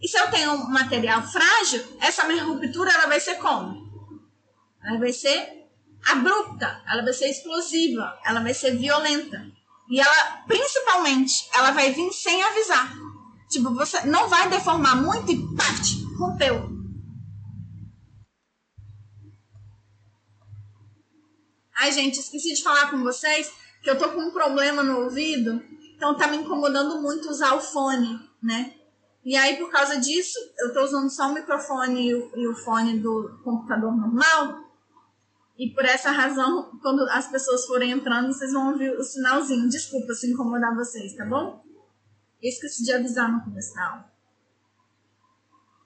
[0.00, 3.86] E se eu tenho um material frágil, essa minha ruptura ela vai ser como?
[4.84, 5.66] Ela vai ser
[6.06, 9.44] abrupta, ela vai ser explosiva, ela vai ser violenta.
[9.88, 12.92] E ela, principalmente, ela vai vir sem avisar.
[13.48, 16.76] Tipo, você não vai deformar muito e parte, rompeu.
[21.78, 25.62] Ai, gente, esqueci de falar com vocês que eu tô com um problema no ouvido,
[25.94, 28.74] então tá me incomodando muito usar o fone, né?
[29.26, 32.54] E aí, por causa disso, eu tô usando só o microfone e o, e o
[32.54, 34.70] fone do computador normal.
[35.58, 39.68] E por essa razão, quando as pessoas forem entrando, vocês vão ouvir o sinalzinho.
[39.68, 41.60] Desculpa se incomodar vocês, tá bom?
[42.40, 44.12] esqueci de avisar no começo da aula.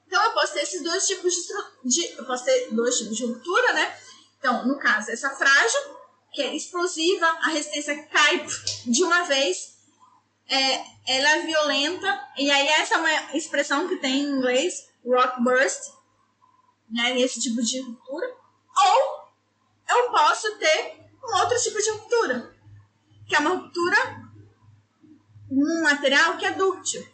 [0.06, 1.42] Então, eu posso ter esses dois tipos de,
[1.88, 3.96] de, eu posso ter dois tipos de ruptura, né?
[4.38, 5.80] Então, no caso, essa frágil,
[6.34, 8.46] que é explosiva, a resistência cai
[8.84, 9.79] de uma vez,
[10.50, 15.42] é, ela é violenta, e aí essa é uma expressão que tem em inglês, rock
[15.42, 15.80] burst,
[16.90, 17.18] né?
[17.20, 18.26] Esse tipo de ruptura.
[18.26, 19.30] Ou
[19.88, 22.54] eu posso ter um outro tipo de ruptura,
[23.28, 24.30] que é uma ruptura
[25.50, 27.06] num material que é dúctil.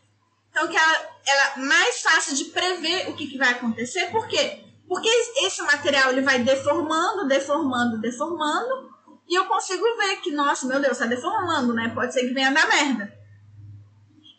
[0.51, 4.27] Então, que ela, ela é mais fácil de prever o que, que vai acontecer, por
[4.27, 4.65] quê?
[4.89, 5.09] Porque
[5.45, 8.97] esse material ele vai deformando, deformando, deformando,
[9.29, 11.91] e eu consigo ver que, nossa, meu Deus, está deformando, né?
[11.95, 13.16] Pode ser que venha dar merda.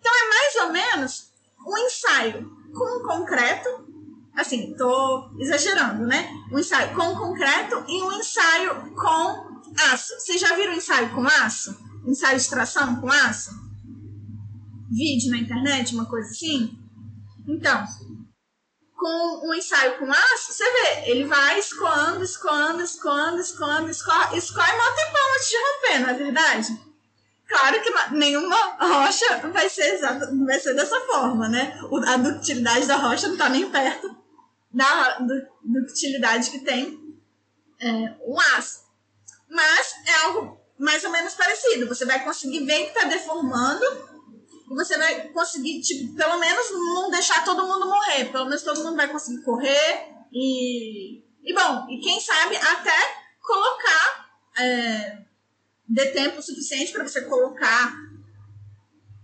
[0.08, 1.32] Então é mais ou menos
[1.68, 3.70] um ensaio com concreto,
[4.38, 6.32] assim, tô exagerando, né?
[6.50, 9.60] Um ensaio com concreto e um ensaio com
[9.92, 10.14] aço.
[10.18, 11.78] Vocês já viram ensaio com aço?
[12.06, 13.52] Ensaio de tração com aço?
[14.90, 16.80] Vídeo na internet, uma coisa assim?
[17.46, 17.84] Então,
[18.96, 24.78] com um ensaio com aço, você vê, ele vai escoando, escoando, escoando, escoando, escorre, escorre
[24.78, 26.87] mal tempão antes de romper, não é verdade?
[27.48, 31.80] Claro que nenhuma rocha vai ser exata, vai ser dessa forma, né?
[32.08, 34.16] A ductilidade da rocha não está nem perto
[34.72, 35.18] da
[35.64, 37.00] ductilidade que tem
[37.80, 38.86] é, o aço.
[39.50, 41.88] Mas é algo mais ou menos parecido.
[41.88, 43.84] Você vai conseguir ver que está deformando
[44.70, 48.26] e você vai conseguir, tipo, pelo menos não deixar todo mundo morrer.
[48.26, 51.26] Pelo menos todo mundo vai conseguir correr e.
[51.44, 52.94] E bom, e quem sabe até
[53.42, 54.28] colocar.
[54.60, 55.27] É,
[55.88, 57.96] dê tempo suficiente para você colocar,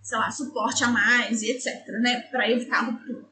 [0.02, 2.21] sei lá, suporte a mais e etc, né?
[2.32, 3.26] Para evitar ruptura.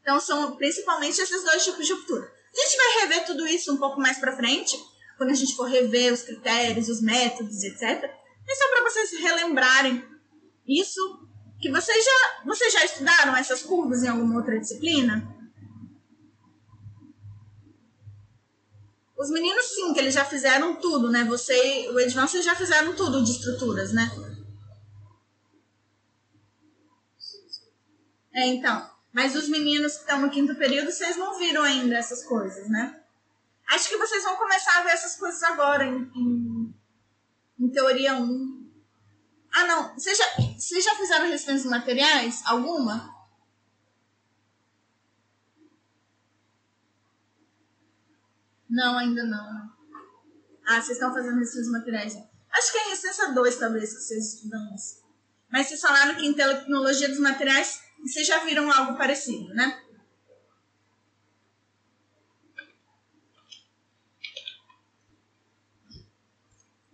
[0.00, 2.30] Então são principalmente esses dois tipos de ruptura.
[2.52, 4.76] A gente vai rever tudo isso um pouco mais para frente,
[5.16, 8.10] quando a gente for rever os critérios, os métodos, etc.
[8.46, 10.04] Mas só para vocês relembrarem
[10.66, 11.28] isso
[11.60, 15.33] que vocês já, vocês já estudaram essas curvas em alguma outra disciplina?
[19.24, 21.24] Os meninos, sim, que eles já fizeram tudo, né?
[21.24, 24.06] Você e o Edvan, vocês já fizeram tudo de estruturas, né?
[28.34, 28.86] É, então.
[29.14, 33.00] Mas os meninos que estão no quinto período, vocês não viram ainda essas coisas, né?
[33.70, 36.74] Acho que vocês vão começar a ver essas coisas agora, em, em,
[37.60, 38.70] em teoria 1.
[39.54, 39.94] Ah, não.
[39.94, 40.26] Vocês já,
[40.58, 42.42] vocês já fizeram resistência materiais?
[42.44, 43.13] Alguma?
[48.74, 49.70] Não, ainda não.
[50.66, 52.18] Ah, vocês estão fazendo resistência materiais.
[52.50, 55.00] Acho que é resistência 2, talvez, que vocês estudam isso.
[55.48, 59.80] Mas vocês falaram que em tecnologia dos materiais, vocês já viram algo parecido, né?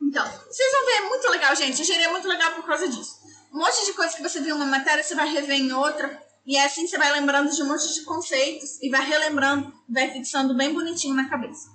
[0.03, 1.81] Então, vocês vão ver, é muito legal, gente.
[1.81, 3.21] Engenharia é muito legal por causa disso.
[3.55, 6.30] Um monte de coisa que você viu em uma matéria, você vai rever em outra.
[6.47, 10.57] E assim você vai lembrando de um monte de conceitos e vai relembrando, vai fixando
[10.57, 11.71] bem bonitinho na cabeça.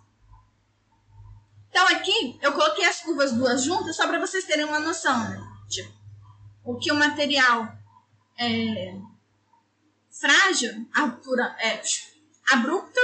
[1.70, 5.42] Então aqui eu coloquei as curvas duas juntas só para vocês terem uma noção, né?
[5.70, 5.94] Tipo,
[6.64, 7.72] o que o material
[8.40, 8.98] é
[10.10, 11.82] frágil, altura é
[12.52, 13.00] abrupta,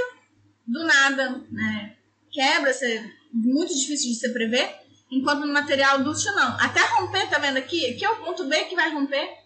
[0.65, 1.97] do nada, né?
[2.31, 4.79] Quebra, é muito difícil de se prever.
[5.11, 6.57] Enquanto no material dúctil, não.
[6.57, 7.93] Até romper, tá vendo aqui?
[7.93, 9.40] Aqui é o ponto B que vai romper.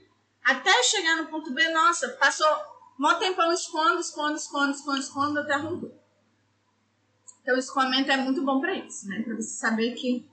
[0.45, 2.47] Até chegar no ponto B, nossa, passou
[2.99, 5.91] mó tempão escondo, escondo, escondo, escondo, escondo, até romper.
[7.41, 9.23] Então, o escoamento é muito bom para isso, né?
[9.23, 10.29] Para você saber que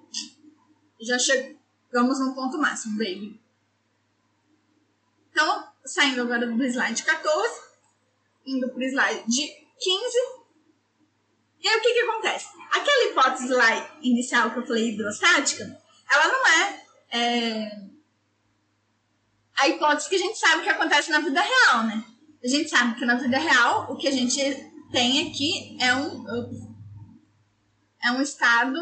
[1.01, 3.41] já chegamos no ponto máximo, baby.
[5.31, 7.63] Então, saindo agora do slide 14,
[8.45, 10.19] indo para o slide 15,
[11.61, 12.49] E aí o que, que acontece?
[12.71, 17.93] Aquela hipótese lá inicial que eu falei hidrostática, ela não é, é
[19.57, 22.05] a hipótese que a gente sabe que acontece na vida real, né?
[22.43, 24.41] A gente sabe que na vida real o que a gente
[24.91, 26.27] tem aqui é um
[28.05, 28.79] é um estado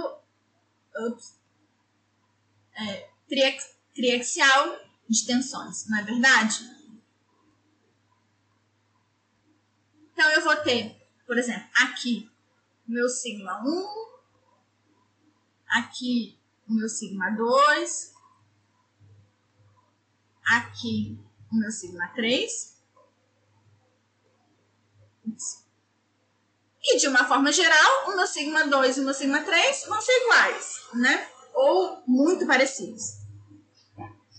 [1.06, 1.38] ups,
[2.74, 3.10] é,
[3.94, 4.78] triaxial
[5.08, 6.64] de tensões, não é verdade?
[10.12, 12.30] Então eu vou ter, por exemplo, aqui
[12.86, 14.10] meu sigma 1,
[15.68, 18.14] aqui o meu sigma 2,
[20.50, 21.18] aqui
[21.50, 22.80] o meu sigma 3.
[26.82, 30.00] E de uma forma geral, o meu sigma 2 e o meu sigma 3 vão
[30.00, 31.28] ser iguais, né?
[31.54, 33.20] Ou muito parecidos.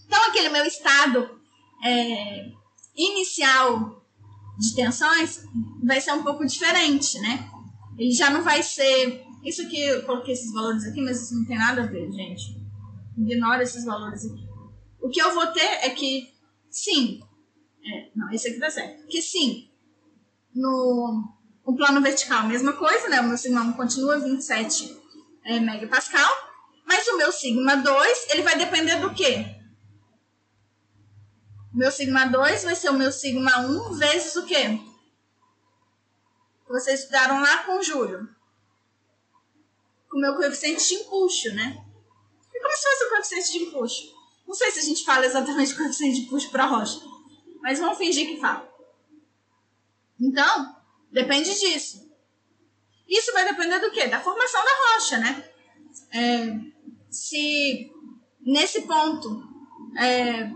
[0.05, 1.39] Então, aquele meu estado
[1.83, 2.51] é,
[2.95, 4.03] inicial
[4.57, 5.43] de tensões
[5.83, 7.49] vai ser um pouco diferente, né?
[7.97, 9.25] Ele já não vai ser.
[9.43, 12.59] Isso aqui, eu coloquei esses valores aqui, mas isso não tem nada a ver, gente.
[13.17, 14.50] Ignora esses valores aqui.
[15.01, 16.33] O que eu vou ter é que,
[16.69, 17.21] sim.
[17.83, 19.07] É, não, esse aqui tá certo.
[19.07, 19.71] Que sim,
[20.53, 21.23] no,
[21.65, 23.19] no plano vertical, mesma coisa, né?
[23.21, 24.97] O meu sigma 1 continua 27
[25.45, 26.31] é, megapascal.
[26.85, 29.45] Mas o meu sigma 2, ele vai depender do quê?
[31.73, 34.79] Meu sigma 2 vai ser o meu sigma 1 vezes o quê?
[36.67, 38.29] Vocês estudaram lá com o Júlio.
[40.09, 41.85] Com o meu coeficiente de empuxo, né?
[42.53, 44.20] E como se fosse o coeficiente de empuxo?
[44.51, 46.99] Não sei se a gente fala exatamente o coeficiente de empuxo para rocha,
[47.61, 48.69] mas vamos fingir que fala.
[50.19, 50.75] Então,
[51.09, 52.11] depende disso.
[53.07, 54.07] Isso vai depender do quê?
[54.07, 55.49] Da formação da rocha, né?
[56.11, 56.59] É,
[57.09, 57.89] se
[58.41, 59.41] nesse ponto
[59.97, 60.51] é,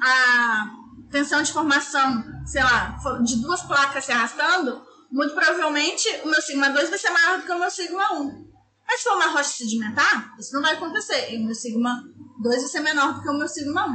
[0.00, 0.70] a
[1.10, 6.70] tensão de formação, sei lá, de duas placas se arrastando, muito provavelmente o meu sigma
[6.70, 8.54] 2 vai ser maior do que o meu sigma 1.
[8.86, 11.32] Mas se for uma rocha sedimentar, isso não vai acontecer.
[11.32, 13.86] E o meu sigma 2 vai ser menor do que o meu sigma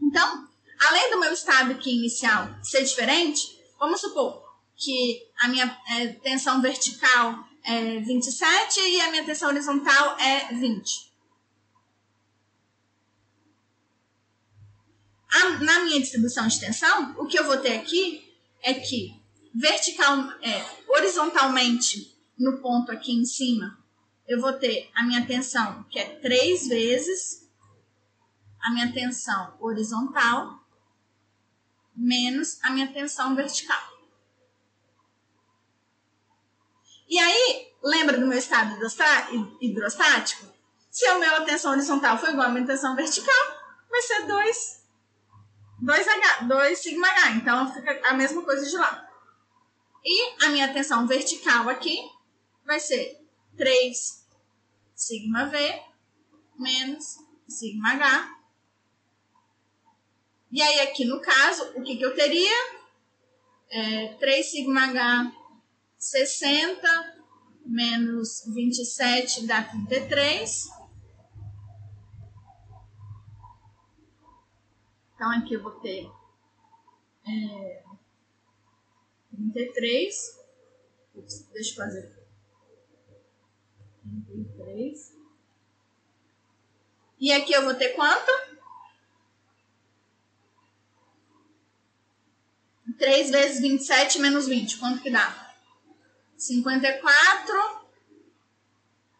[0.00, 0.06] 1.
[0.06, 0.48] Então,
[0.88, 4.42] além do meu estado aqui inicial ser diferente, vamos supor
[4.76, 11.08] que a minha é, tensão vertical é 27 e a minha tensão horizontal é 20.
[15.30, 18.24] A, na minha distribuição de tensão, o que eu vou ter aqui
[18.62, 19.14] é que
[19.54, 23.77] vertical, é, horizontalmente no ponto aqui em cima,
[24.28, 27.48] eu vou ter a minha tensão, que é três vezes
[28.62, 30.60] a minha tensão horizontal
[31.96, 33.80] menos a minha tensão vertical.
[37.08, 38.76] E aí, lembra do meu estado
[39.60, 40.46] hidrostático?
[40.90, 43.34] Se a minha tensão horizontal for igual à minha tensão vertical,
[43.88, 44.78] vai ser 2
[45.82, 49.08] 2H, 2 sigma H, então fica a mesma coisa de lá.
[50.04, 51.98] E a minha tensão vertical aqui
[52.66, 53.17] vai ser
[53.58, 54.26] 3
[54.94, 55.82] sigma V
[56.58, 58.38] menos sigma H.
[60.50, 62.78] E aí aqui no caso, o que, que eu teria?
[63.68, 65.32] É, 3 sigma H
[65.98, 67.18] 60
[67.66, 70.78] menos 27 dá 33
[75.18, 76.08] Então, aqui eu vou ter
[77.26, 77.82] é,
[79.32, 80.38] 33.
[81.16, 82.17] Ups, deixa eu fazer.
[84.26, 85.16] 33.
[87.20, 88.30] E aqui eu vou ter quanto?
[92.98, 94.78] 3 vezes 27 menos 20.
[94.78, 95.54] Quanto que dá?
[96.36, 97.88] 54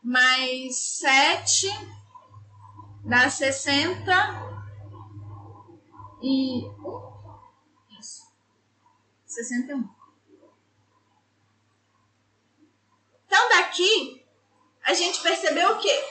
[0.03, 1.69] mais 7
[3.05, 4.13] dá 60
[6.23, 6.65] e
[7.99, 8.33] isso.
[9.27, 9.89] 61.
[13.27, 14.25] Então, daqui,
[14.89, 16.05] a gente percebeu o quê?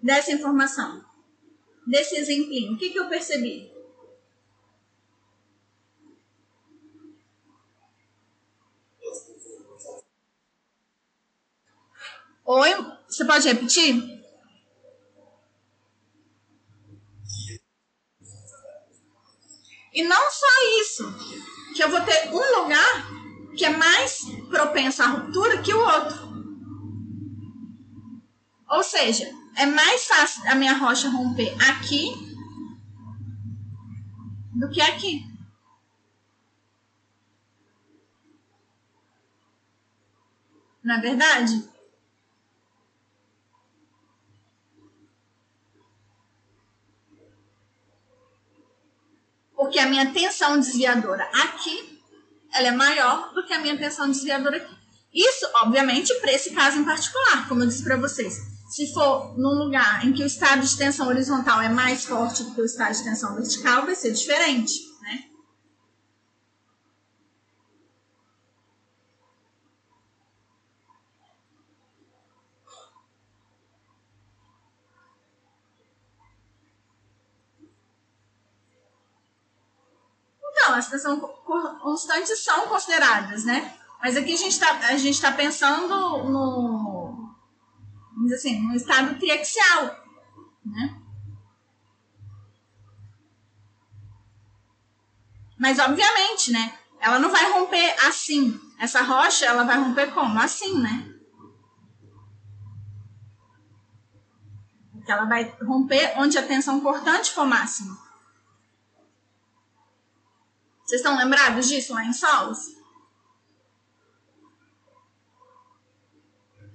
[0.00, 1.04] Dessa informação.
[1.86, 2.72] Desse exemplinho.
[2.72, 3.70] O que, que eu percebi?
[12.46, 12.70] Oi?
[13.06, 14.24] Você pode repetir?
[19.92, 20.46] E não só
[20.80, 21.04] isso,
[21.76, 23.06] que eu vou ter um lugar
[23.54, 26.33] que é mais propenso à ruptura que o outro.
[28.74, 32.12] Ou seja, é mais fácil a minha rocha romper aqui
[34.52, 35.24] do que aqui.
[40.82, 41.74] Não é verdade?
[49.56, 52.00] porque a minha tensão desviadora aqui
[52.52, 54.76] ela é maior do que a minha tensão desviadora aqui.
[55.12, 58.53] Isso, obviamente, para esse caso em particular, como eu disse para vocês.
[58.74, 62.56] Se for num lugar em que o estado de tensão horizontal é mais forte do
[62.56, 65.30] que o estado de tensão vertical, vai ser diferente, né?
[80.50, 81.20] Então, as tensões
[81.80, 83.72] constantes são consideradas, né?
[84.02, 86.93] Mas aqui a gente está tá pensando no,
[88.24, 90.04] vamos dizer assim, no estado triaxial,
[90.64, 91.00] né?
[95.58, 96.78] Mas obviamente, né?
[97.00, 98.58] Ela não vai romper assim.
[98.78, 100.38] Essa rocha, ela vai romper como?
[100.40, 101.14] Assim, né?
[104.92, 107.96] Porque ela vai romper onde a tensão cortante for máxima.
[110.84, 112.74] Vocês estão lembrados disso lá em Solos?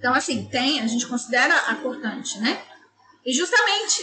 [0.00, 2.58] Então, assim, tem, a gente considera a cortante, né?
[3.24, 4.02] E justamente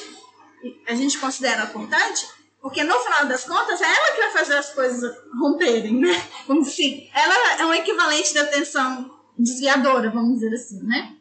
[0.88, 2.28] a gente considera a cortante
[2.62, 6.14] porque no final das contas é ela que vai fazer as coisas romperem, né?
[6.48, 11.18] Vamos assim, ela é um equivalente da tensão desviadora, vamos dizer assim, né?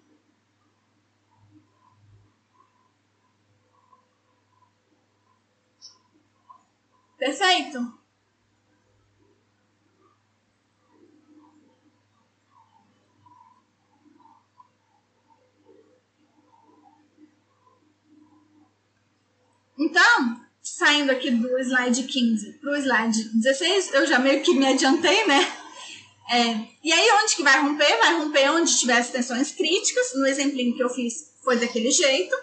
[7.18, 7.95] Perfeito?
[19.78, 24.66] Então, saindo aqui do slide 15 para o slide 16, eu já meio que me
[24.66, 25.56] adiantei, né?
[26.28, 27.98] É, e aí, onde que vai romper?
[27.98, 30.14] Vai romper onde tiver as tensões críticas.
[30.14, 32.34] No exemplinho que eu fiz, foi daquele jeito.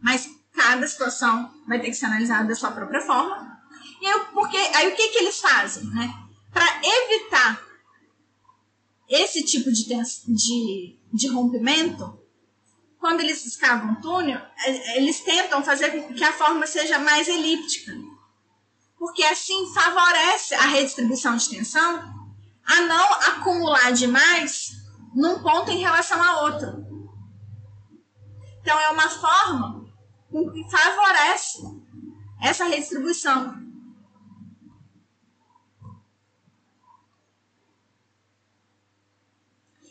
[0.00, 3.60] Mas cada situação vai ter que ser analisada da sua própria forma.
[4.00, 5.84] E aí, porque, aí o que, que eles fazem?
[5.84, 6.12] Né?
[6.52, 7.62] Para evitar
[9.08, 9.86] esse tipo de,
[10.28, 12.18] de, de rompimento,
[13.02, 17.26] quando eles escavam um túnel, é, eles tentam fazer com que a forma seja mais
[17.26, 17.92] elíptica.
[18.96, 22.14] Porque assim favorece a redistribuição de tensão
[22.64, 24.70] a não acumular demais
[25.12, 26.86] num ponto em relação a outro.
[28.60, 29.84] Então é uma forma
[30.30, 31.58] que favorece
[32.40, 33.60] essa redistribuição.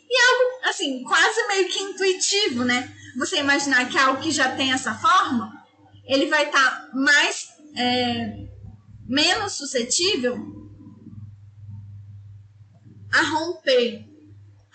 [0.08, 3.01] E algo assim, quase meio que intuitivo, né?
[3.16, 5.52] Você imaginar que algo que já tem essa forma,
[6.04, 8.48] ele vai estar tá mais é,
[9.06, 10.36] menos suscetível
[13.12, 14.08] a romper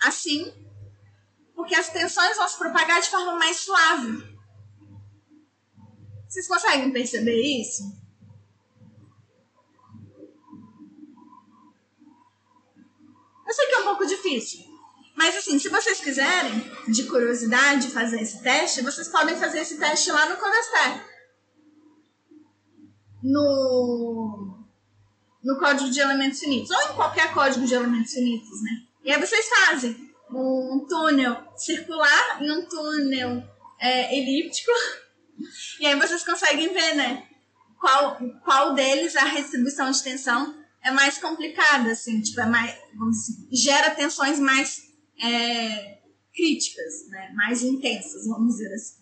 [0.00, 0.52] assim,
[1.54, 4.38] porque as tensões vão se propagar de forma mais suave.
[6.28, 7.82] Vocês conseguem perceber isso?
[13.46, 14.67] Eu sei que é um pouco difícil,
[15.18, 20.12] mas assim, se vocês quiserem, de curiosidade, fazer esse teste, vocês podem fazer esse teste
[20.12, 21.04] lá no Codester.
[23.20, 24.64] No,
[25.42, 28.70] no código de elementos finitos, ou em qualquer código de elementos finitos, né?
[29.02, 33.42] E aí vocês fazem um túnel circular e um túnel
[33.80, 34.70] é, elíptico.
[35.80, 37.26] E aí vocês conseguem ver, né?
[37.80, 42.72] Qual, qual deles a distribuição de tensão é mais complicada, assim, tipo, é mais,
[43.10, 44.87] dizer, gera tensões mais
[45.20, 45.98] é,
[46.34, 47.32] críticas, né?
[47.34, 48.98] mais intensas, vamos dizer assim.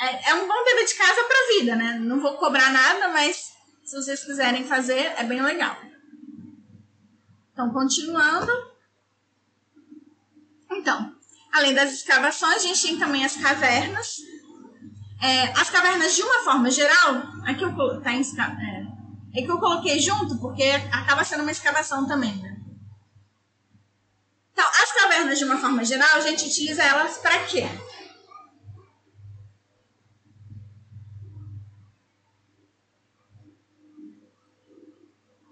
[0.00, 1.98] É, é um bom dever de casa para a vida, né?
[1.98, 3.52] Não vou cobrar nada, mas
[3.84, 5.76] se vocês quiserem fazer, é bem legal.
[7.52, 8.52] Então, continuando.
[10.70, 11.14] Então,
[11.52, 14.16] além das escavações, a gente tem também as cavernas.
[15.22, 19.58] É, as cavernas, de uma forma geral, aqui eu, tá em, é, é que eu
[19.58, 22.53] coloquei junto, porque acaba sendo uma escavação também, né?
[24.54, 27.64] Então, as cavernas, de uma forma geral, a gente utiliza elas para quê?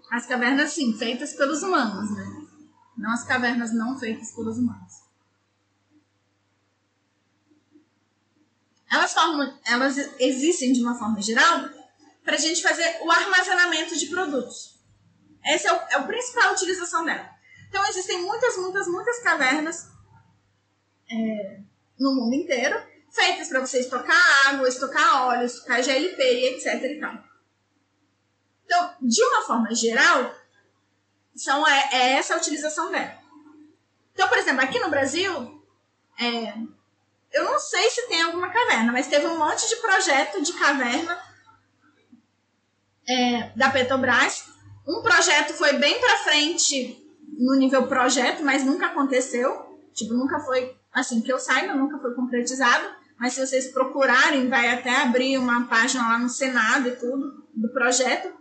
[0.09, 2.46] As cavernas, sim, feitas pelos humanos, né?
[2.96, 4.92] Não as cavernas não feitas pelos humanos.
[8.88, 11.68] Elas, formam, elas existem de uma forma geral
[12.22, 14.78] para a gente fazer o armazenamento de produtos.
[15.44, 17.41] Essa é, o, é a principal utilização dela.
[17.73, 19.89] Então, existem muitas, muitas, muitas cavernas
[21.11, 21.61] é,
[21.99, 22.79] no mundo inteiro,
[23.11, 26.85] feitas para você estocar água, estocar óleo, estocar GLP e etc.
[26.85, 27.25] E tal.
[28.66, 30.35] Então, de uma forma geral,
[31.35, 33.18] são, é, é essa a utilização dela.
[34.12, 35.64] Então, por exemplo, aqui no Brasil,
[36.20, 36.53] é,
[37.33, 41.18] eu não sei se tem alguma caverna, mas teve um monte de projeto de caverna
[43.09, 44.45] é, da Petrobras.
[44.87, 47.01] Um projeto foi bem para frente
[47.33, 49.78] no nível projeto, mas nunca aconteceu.
[49.93, 52.85] Tipo, nunca foi, assim, que eu saiba, nunca foi concretizado.
[53.18, 57.68] Mas se vocês procurarem, vai até abrir uma página lá no Senado e tudo, do
[57.68, 58.33] projeto,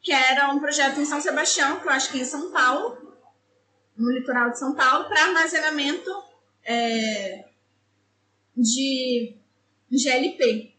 [0.00, 2.98] que era um projeto em São Sebastião, que eu acho que é em São Paulo,
[3.96, 6.10] no litoral de São Paulo, para armazenamento
[6.64, 7.44] é,
[8.56, 9.36] de
[9.90, 10.74] GLP.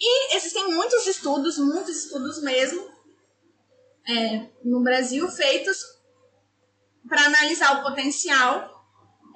[0.00, 2.88] E existem muitos estudos, muitos estudos mesmo,
[4.08, 5.78] é, no Brasil, feitos
[7.08, 8.84] para analisar o potencial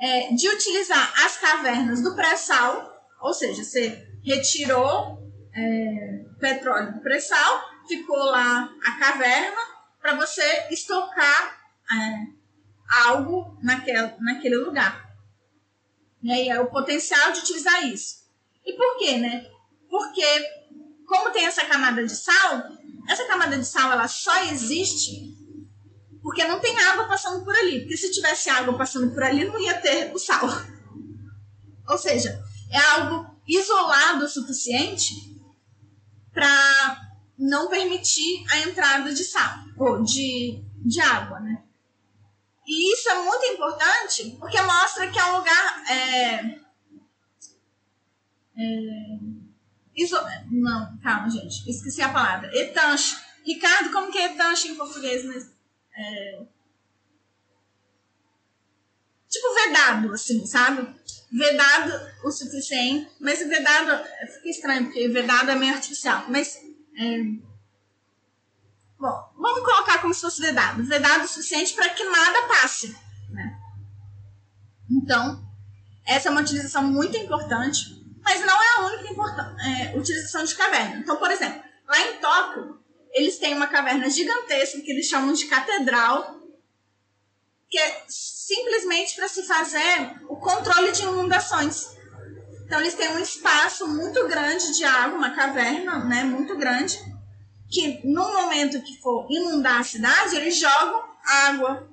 [0.01, 5.19] é, de utilizar as cavernas do pré-sal, ou seja, você retirou
[5.55, 9.61] é, petróleo do pré-sal, ficou lá a caverna
[10.01, 11.61] para você estocar
[11.93, 15.09] é, algo naquele, lugar.
[16.23, 18.23] E aí é o potencial de utilizar isso.
[18.65, 19.47] E por quê, né?
[19.89, 20.25] Porque
[21.07, 22.63] como tem essa camada de sal,
[23.09, 25.37] essa camada de sal ela só existe
[26.23, 27.81] porque não tem água passando por ali.
[27.81, 30.49] Porque se tivesse água passando por ali, não ia ter o sal.
[31.89, 35.37] Ou seja, é algo isolado o suficiente
[36.33, 41.63] para não permitir a entrada de sal ou de, de água, né?
[42.67, 45.91] E isso é muito importante porque mostra que é um lugar.
[45.91, 46.35] É,
[48.57, 49.32] é,
[49.97, 50.17] iso,
[50.51, 52.51] não, calma, gente, esqueci a palavra.
[52.57, 53.17] Etanche.
[53.45, 55.25] Ricardo, como que é etanche em português?
[55.25, 55.51] Né?
[55.97, 56.47] É,
[59.33, 60.87] tipo vedado, assim, sabe?
[61.33, 61.93] Vedado
[62.25, 66.57] o suficiente, mas vedado fica estranho, porque vedado é meio artificial, mas
[66.99, 67.19] é,
[68.99, 72.95] bom, vamos colocar como se fosse vedado, vedado o suficiente para que nada passe,
[73.31, 73.59] né?
[74.91, 75.43] Então,
[76.07, 80.97] essa é uma utilização muito importante, mas não é a única é, utilização de caverna.
[80.97, 85.47] Então, por exemplo, lá em Tóquio, eles têm uma caverna gigantesca que eles chamam de
[85.47, 86.41] catedral,
[87.69, 91.97] que é simplesmente para se fazer o controle de inundações.
[92.65, 96.99] Então eles têm um espaço muito grande de água, uma caverna, né, muito grande,
[97.71, 101.89] que no momento que for inundar a cidade, eles jogam água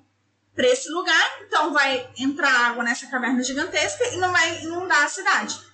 [0.55, 5.09] para esse lugar, então vai entrar água nessa caverna gigantesca e não vai inundar a
[5.09, 5.68] cidade.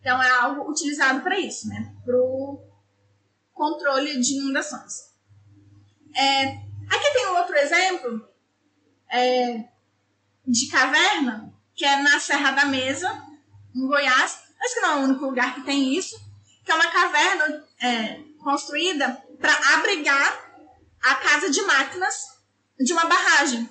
[0.00, 1.94] Então é algo utilizado para isso, né?
[2.04, 2.62] Para o
[3.52, 5.08] controle de inundações.
[6.14, 8.28] É, aqui tem um outro exemplo
[9.10, 9.64] é,
[10.46, 13.10] de caverna, que é na Serra da Mesa,
[13.74, 14.38] em Goiás.
[14.60, 16.16] Acho que não é o único lugar que tem isso,
[16.64, 20.48] que é uma caverna é, construída para abrigar
[21.02, 22.38] a casa de máquinas
[22.78, 23.68] de uma barragem.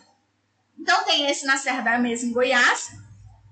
[0.79, 2.91] Então tem esse na Serra da Mesa, em Goiás,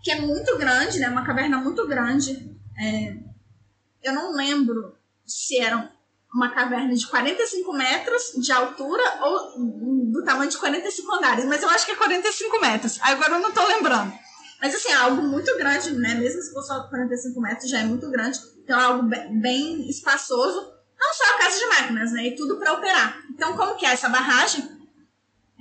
[0.04, 1.10] que é muito grande, né?
[1.10, 2.55] Uma caverna muito grande.
[2.78, 3.18] É,
[4.04, 5.90] eu não lembro se eram
[6.34, 11.70] uma caverna de 45 metros de altura ou do tamanho de 45 andares, mas eu
[11.70, 13.00] acho que é 45 metros.
[13.02, 14.14] Agora eu não tô lembrando.
[14.62, 16.16] Mas assim, é algo muito grande, né?
[16.16, 18.40] Mesmo se for só 45 metros, já é muito grande.
[18.58, 19.08] Então é algo
[19.42, 20.74] bem espaçoso.
[21.00, 22.28] Não só a casa de máquinas, né?
[22.28, 23.24] E tudo para operar.
[23.30, 24.64] Então, como que é essa barragem?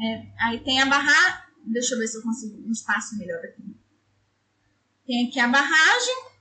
[0.01, 1.45] É, aí tem a barragem.
[1.67, 3.63] Deixa eu ver se eu consigo um espaço melhor aqui.
[5.07, 6.34] Tem aqui a barragem.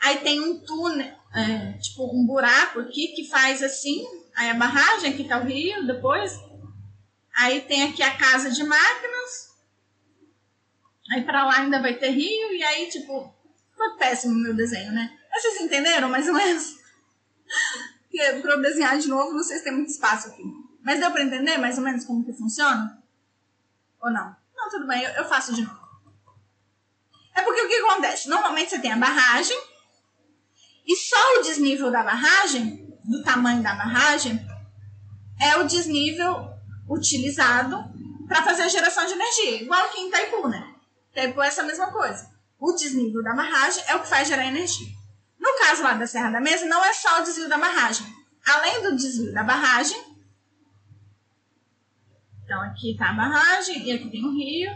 [0.00, 4.04] Aí tem um túnel, é, tipo um buraco aqui que faz assim,
[4.36, 6.32] aí a barragem, aqui tá o rio depois.
[7.36, 9.54] Aí tem aqui a casa de máquinas.
[11.12, 13.34] Aí para lá ainda vai ter rio, e aí, tipo,
[13.76, 15.16] foi péssimo o meu desenho, né?
[15.32, 16.76] Vocês entenderam mais ou menos?
[18.08, 20.42] Porque pra eu desenhar de novo, se tem muito espaço aqui.
[20.82, 23.02] Mas deu para entender mais ou menos como que funciona?
[24.00, 24.34] Ou não?
[24.56, 25.86] Não, tudo bem, eu faço de novo.
[27.34, 28.28] É porque o que acontece?
[28.28, 29.58] Normalmente você tem a barragem,
[30.86, 34.40] e só o desnível da barragem, do tamanho da barragem,
[35.40, 36.48] é o desnível
[36.88, 37.76] utilizado
[38.28, 40.74] para fazer a geração de energia, igual aqui em Itaipu, né?
[41.12, 42.30] Itaipu é essa mesma coisa.
[42.58, 44.88] O desnível da barragem é o que faz gerar energia.
[45.38, 48.06] No caso lá da Serra da Mesa, não é só o desvio da barragem.
[48.46, 50.00] Além do desvio da barragem,
[52.44, 54.70] então aqui está a barragem e aqui tem o rio.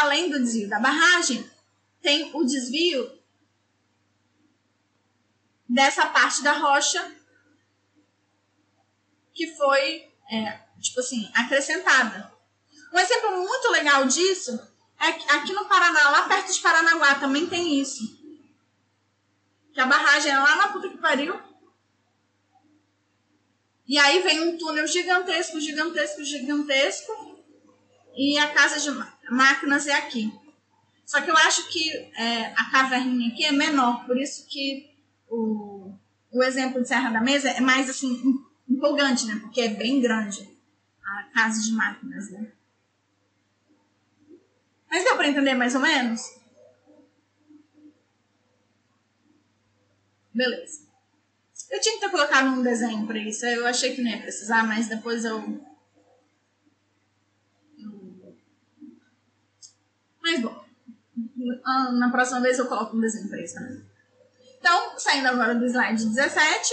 [0.00, 1.48] Além do desvio da barragem,
[2.00, 3.18] tem o desvio
[5.68, 7.14] dessa parte da rocha
[9.34, 12.32] que foi, é, tipo assim, acrescentada.
[12.92, 14.58] Um exemplo muito legal disso
[14.98, 18.18] é que aqui no Paraná, lá perto de Paranaguá, também tem isso.
[19.72, 21.40] Que a barragem é lá na puta que pariu.
[23.86, 27.38] E aí vem um túnel gigantesco, gigantesco, gigantesco.
[28.16, 28.90] E a casa de
[29.30, 30.32] máquinas é aqui.
[31.08, 34.94] Só que eu acho que é, a caverninha aqui é menor, por isso que
[35.26, 35.90] o,
[36.30, 39.38] o exemplo de Serra da Mesa é mais assim empolgante, né?
[39.40, 40.46] Porque é bem grande
[41.02, 42.52] a casa de máquinas, né?
[44.90, 46.20] Mas deu para entender mais ou menos?
[50.34, 50.86] Beleza.
[51.70, 53.46] Eu tinha que ter colocado um desenho para isso.
[53.46, 55.38] Eu achei que não ia precisar, mas depois eu.
[57.78, 58.36] eu...
[60.20, 60.67] Mas bom.
[61.98, 63.84] Na próxima vez eu coloco um desenho para isso também.
[64.58, 66.70] Então, saindo agora do slide 17,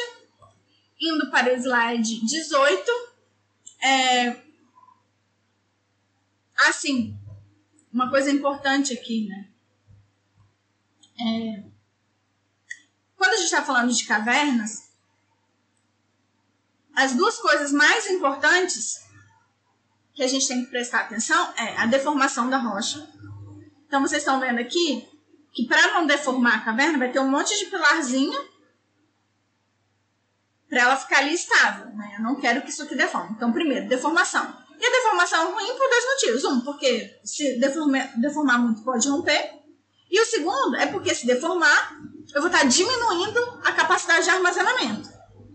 [0.99, 2.91] indo para o slide 18.
[3.81, 4.41] É...
[6.67, 7.17] Assim,
[7.91, 9.47] uma coisa importante aqui, né?
[11.19, 11.63] É...
[13.15, 14.89] Quando a gente está falando de cavernas,
[16.95, 19.05] as duas coisas mais importantes
[20.13, 23.07] que a gente tem que prestar atenção é a deformação da rocha.
[23.87, 25.07] Então vocês estão vendo aqui
[25.53, 28.37] que para não deformar a caverna vai ter um monte de pilarzinho
[30.69, 31.87] para ela ficar ali estável.
[31.95, 32.15] Né?
[32.17, 33.35] Eu não quero que isso aqui deforme.
[33.35, 34.53] Então, primeiro, deformação.
[34.77, 36.43] E a deformação é ruim por dois motivos.
[36.43, 39.53] Um, porque se deformar, deformar muito pode romper.
[40.11, 41.97] E o segundo é porque se deformar,
[42.33, 45.09] eu vou estar diminuindo a capacidade de armazenamento.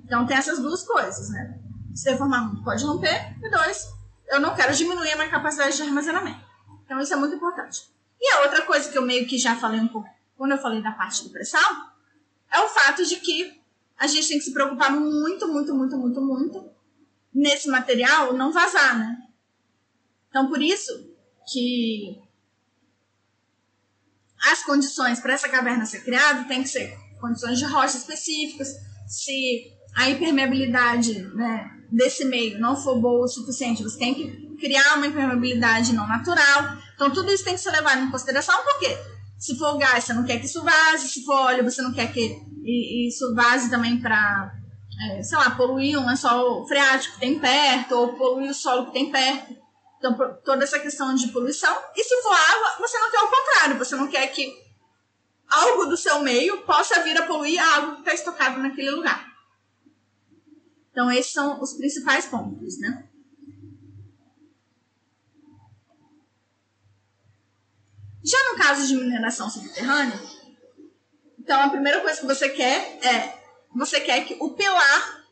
[0.04, 1.58] Então tem essas duas coisas, né?
[1.94, 3.36] Se deformar muito pode romper.
[3.42, 3.86] E dois,
[4.28, 6.40] eu não quero diminuir a minha capacidade de armazenamento.
[6.84, 7.90] Então isso é muito importante.
[8.20, 10.82] E a outra coisa que eu meio que já falei um pouco quando eu falei
[10.82, 11.90] da parte de pressão
[12.52, 13.60] é o fato de que
[13.96, 16.70] a gente tem que se preocupar muito, muito, muito, muito, muito
[17.32, 19.18] nesse material não vazar, né?
[20.28, 21.14] Então, por isso
[21.52, 22.18] que
[24.42, 28.68] as condições para essa caverna ser criada tem que ser condições de rocha específicas,
[29.06, 34.96] se a impermeabilidade né, desse meio não for boa o suficiente, você tem que criar
[34.96, 36.78] uma impermeabilidade não natural.
[37.00, 38.94] Então, tudo isso tem que ser levado em consideração, porque
[39.38, 42.12] se for gás, você não quer que isso vaze, se for óleo, você não quer
[42.12, 42.38] que
[43.08, 44.52] isso vaze também para,
[45.02, 48.92] é, sei lá, poluir um lençol freático que tem perto, ou poluir o solo que
[48.92, 49.56] tem perto.
[49.96, 51.74] Então, toda essa questão de poluição.
[51.96, 54.52] E se for água, você não quer o contrário, você não quer que
[55.48, 59.26] algo do seu meio possa vir a poluir a água que está estocada naquele lugar.
[60.90, 63.08] Então, esses são os principais pontos, né?
[68.22, 70.20] Já no caso de mineração subterrânea,
[71.38, 73.40] então a primeira coisa que você quer é
[73.74, 75.24] você quer que o pilar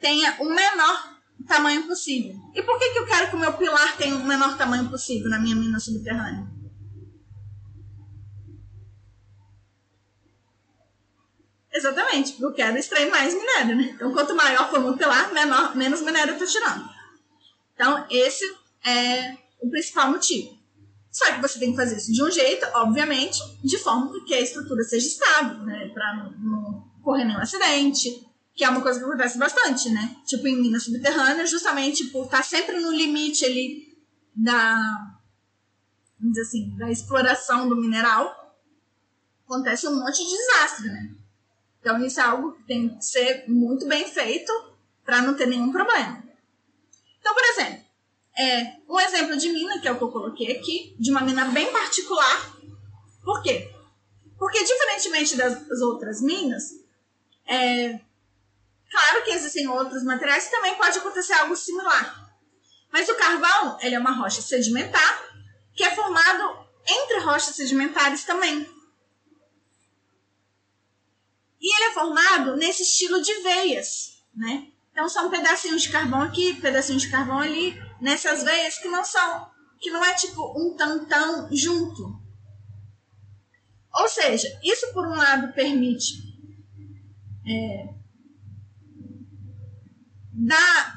[0.00, 1.12] tenha o menor
[1.46, 2.34] tamanho possível.
[2.54, 5.30] E por que, que eu quero que o meu pilar tenha o menor tamanho possível
[5.30, 6.46] na minha mina subterrânea?
[11.72, 13.84] Exatamente, porque eu quero extrair mais minério, né?
[13.94, 16.86] Então, quanto maior for o meu pilar, menor, menos minério eu estou tirando.
[17.74, 18.44] Então, esse
[18.84, 20.58] é o principal motivo.
[21.10, 24.40] Só que você tem que fazer isso de um jeito, obviamente, de forma que a
[24.40, 25.90] estrutura seja estável, né?
[25.92, 30.16] Para não, não correr nenhum acidente, que é uma coisa que acontece bastante, né?
[30.26, 33.98] Tipo, em minas subterrâneas, justamente por estar sempre no limite ali
[34.34, 34.74] da,
[36.18, 38.56] vamos dizer assim, da exploração do mineral,
[39.44, 41.14] acontece um monte de desastre, né?
[41.80, 44.52] Então, isso é algo que tem que ser muito bem feito
[45.04, 46.22] para não ter nenhum problema.
[47.18, 47.81] Então, por exemplo,
[48.36, 51.46] é, um exemplo de mina, que é o que eu coloquei aqui, de uma mina
[51.46, 52.56] bem particular.
[53.24, 53.70] Por quê?
[54.38, 56.70] Porque, diferentemente das outras minas,
[57.46, 58.00] é,
[58.90, 62.32] claro que existem outros materiais que também pode acontecer algo similar.
[62.92, 65.32] Mas o carvão, ele é uma rocha sedimentar,
[65.74, 68.68] que é formado entre rochas sedimentares também.
[71.60, 74.71] E ele é formado nesse estilo de veias, né?
[75.02, 79.50] Então são pedacinhos de carvão aqui, pedacinhos de carvão ali, nessas veias que não são,
[79.80, 82.22] que não é tipo um tantão junto.
[83.92, 86.22] Ou seja, isso por um lado permite
[87.44, 87.94] é,
[90.32, 90.94] dar,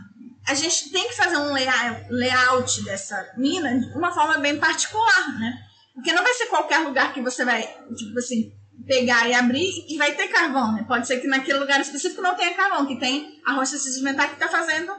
[0.47, 5.67] a gente tem que fazer um layout dessa mina de uma forma bem particular, né?
[5.95, 7.63] Porque não vai ser qualquer lugar que você vai,
[7.95, 8.55] tipo assim,
[8.85, 10.85] pegar e abrir e vai ter carvão, né?
[10.87, 14.33] Pode ser que naquele lugar específico não tenha carvão, que tem a rocha sedimentar que
[14.35, 14.93] está fazendo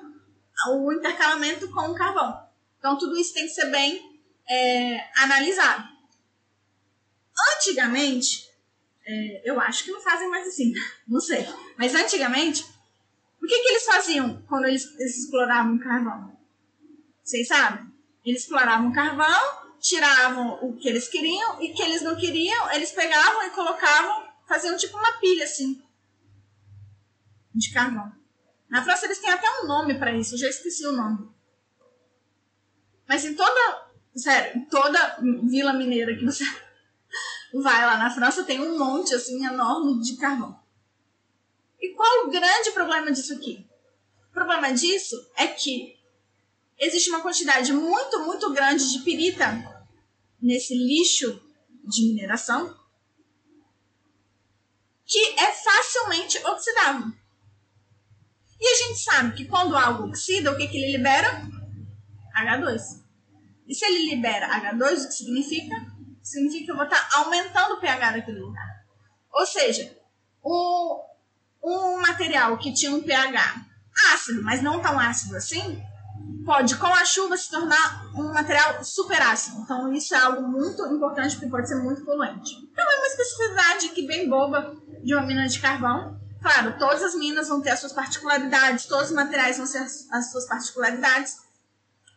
[0.69, 2.47] o intercalamento com o carvão.
[2.79, 5.89] Então, tudo isso tem que ser bem é, analisado.
[7.57, 8.49] Antigamente,
[9.07, 10.73] é, eu acho que não fazem mais assim,
[11.07, 11.47] não sei.
[11.77, 12.65] Mas antigamente,
[13.43, 16.37] o que, que eles faziam quando eles, eles exploravam carvão?
[17.23, 17.87] Vocês sabem?
[18.25, 23.45] Eles exploravam carvão, tiravam o que eles queriam e que eles não queriam, eles pegavam
[23.45, 25.83] e colocavam, faziam tipo uma pilha assim
[27.55, 28.13] de carvão.
[28.69, 31.31] Na França eles têm até um nome para isso, eu já esqueci o nome.
[33.09, 36.43] Mas em toda Sério, toda vila mineira que você
[37.53, 40.59] vai lá na França tem um monte assim enorme de carvão.
[41.79, 43.69] E qual o grande problema disso aqui?
[44.31, 45.99] O problema disso é que
[46.79, 49.76] existe uma quantidade muito, muito grande de pirita
[50.41, 51.41] nesse lixo
[51.85, 52.77] de mineração
[55.05, 57.13] que é facilmente oxidável.
[58.61, 61.43] E a gente sabe que quando algo oxida, o que, que ele libera?
[62.37, 63.05] H2.
[63.69, 65.77] E se ele libera H2, o que significa?
[66.23, 68.85] Significa que eu vou estar aumentando o pH daquele lugar.
[69.33, 69.97] Ou seja,
[70.45, 71.01] um,
[71.63, 73.67] um material que tinha um pH
[74.13, 75.83] ácido, mas não tão ácido assim,
[76.47, 79.61] pode, com a chuva, se tornar um material super ácido.
[79.61, 82.55] Então, isso é algo muito importante, porque pode ser muito poluente.
[82.73, 86.19] Então, é uma especificidade que bem boba de uma mina de carvão.
[86.41, 90.31] Claro, todas as minas vão ter as suas particularidades, todos os materiais vão ter as
[90.31, 91.37] suas particularidades.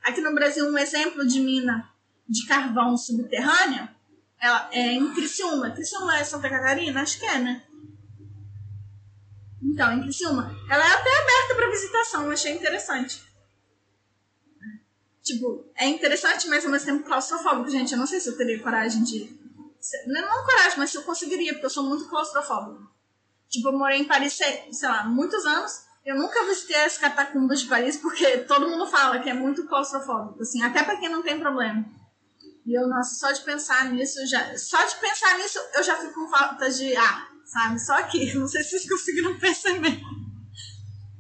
[0.04, 1.90] Aqui no Brasil, um exemplo de mina
[2.28, 3.90] de carvão subterrânea
[4.40, 5.72] ela é em Criciúma.
[5.72, 7.02] Criciúma é Santa Catarina?
[7.02, 7.64] Acho que é, né?
[9.62, 10.56] Então, em Criciúma.
[10.70, 13.29] Ela é até aberta para visitação, eu achei interessante.
[15.30, 17.92] Tipo, é interessante, mas ao mesmo tempo claustrofóbico, gente.
[17.92, 19.30] Eu não sei se eu teria coragem de.
[20.08, 22.90] Não, não coragem, mas se eu conseguiria, porque eu sou muito claustrofóbico.
[23.48, 25.84] Tipo, eu morei em Paris, sei lá, muitos anos.
[26.04, 30.42] Eu nunca visitei as catacumbas de Paris, porque todo mundo fala que é muito claustrofóbico,
[30.42, 31.86] assim, até para quem não tem problema.
[32.66, 36.16] E eu, nossa, só de pensar nisso, já, só de pensar nisso, eu já fico
[36.16, 37.80] com falta de ar, sabe?
[37.80, 40.02] Só aqui, não sei se vocês conseguiram perceber.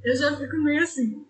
[0.04, 1.29] Eu já fico meio assim.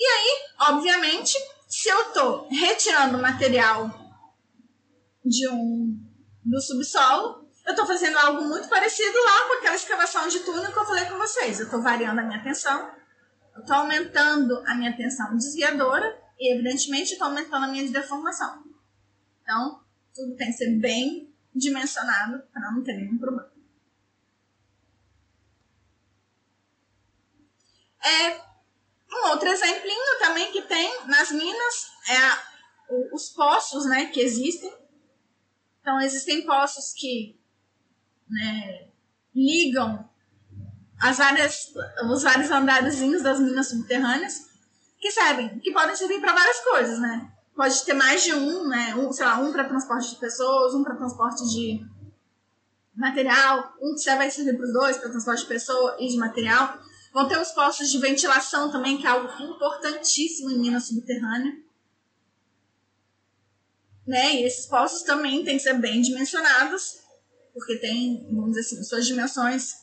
[0.00, 1.36] E aí, obviamente,
[1.68, 3.90] se eu tô retirando material
[5.22, 5.94] de um
[6.42, 10.78] do subsolo, eu tô fazendo algo muito parecido lá com aquela escavação de túnel que
[10.78, 11.60] eu falei com vocês.
[11.60, 12.90] Eu tô variando a minha tensão,
[13.54, 18.64] eu tô aumentando a minha tensão desviadora e, evidentemente, estou aumentando a minha de deformação.
[19.42, 19.84] Então,
[20.14, 23.52] tudo tem que ser bem dimensionado para não ter nenhum problema.
[28.02, 28.49] É,
[29.12, 32.42] um outro exemplinho também que tem nas minas é a,
[33.12, 34.72] os poços né, que existem.
[35.80, 37.38] Então, existem poços que
[38.28, 38.88] né,
[39.34, 40.08] ligam
[41.00, 41.72] as várias,
[42.10, 44.50] os vários andarezinhos das minas subterrâneas
[45.00, 47.32] que servem, que podem servir para várias coisas, né?
[47.56, 48.94] Pode ter mais de um, né?
[48.94, 51.84] Um, sei lá, um para transporte de pessoas, um para transporte de
[52.94, 56.78] material, um que vai servir para os dois, para transporte de pessoa e de material.
[57.12, 61.52] Vão ter os postos de ventilação também, que é algo importantíssimo em mina subterrânea.
[64.06, 64.36] Né?
[64.36, 66.98] E esses postos também têm que ser bem dimensionados,
[67.52, 69.74] porque tem, vamos dizer assim, suas dimensões,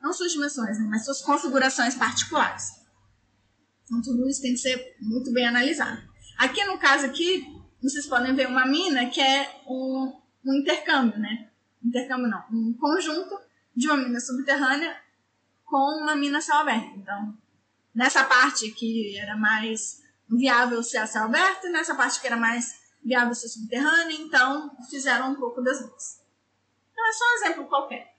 [0.00, 0.86] não suas dimensões, né?
[0.90, 2.84] mas suas configurações particulares.
[3.84, 6.02] Então, tudo isso tem que ser muito bem analisado.
[6.38, 7.46] Aqui, no caso aqui,
[7.82, 10.12] vocês podem ver uma mina que é um,
[10.44, 11.50] um intercâmbio, né?
[11.82, 13.38] Intercâmbio não, um conjunto
[13.76, 14.96] de uma mina subterrânea
[15.64, 16.96] com uma mina céu aberto.
[16.96, 17.36] Então,
[17.94, 22.82] nessa parte que era mais viável ser a céu aberto, nessa parte que era mais
[23.04, 26.22] viável ser subterrânea, então fizeram um pouco das duas.
[26.92, 28.14] Então, é só um exemplo qualquer.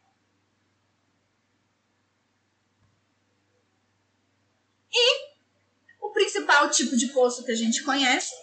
[4.92, 5.36] E
[6.16, 8.34] principal tipo de poço que a gente conhece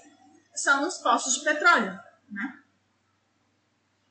[0.54, 1.98] são os poços de petróleo,
[2.30, 2.58] né?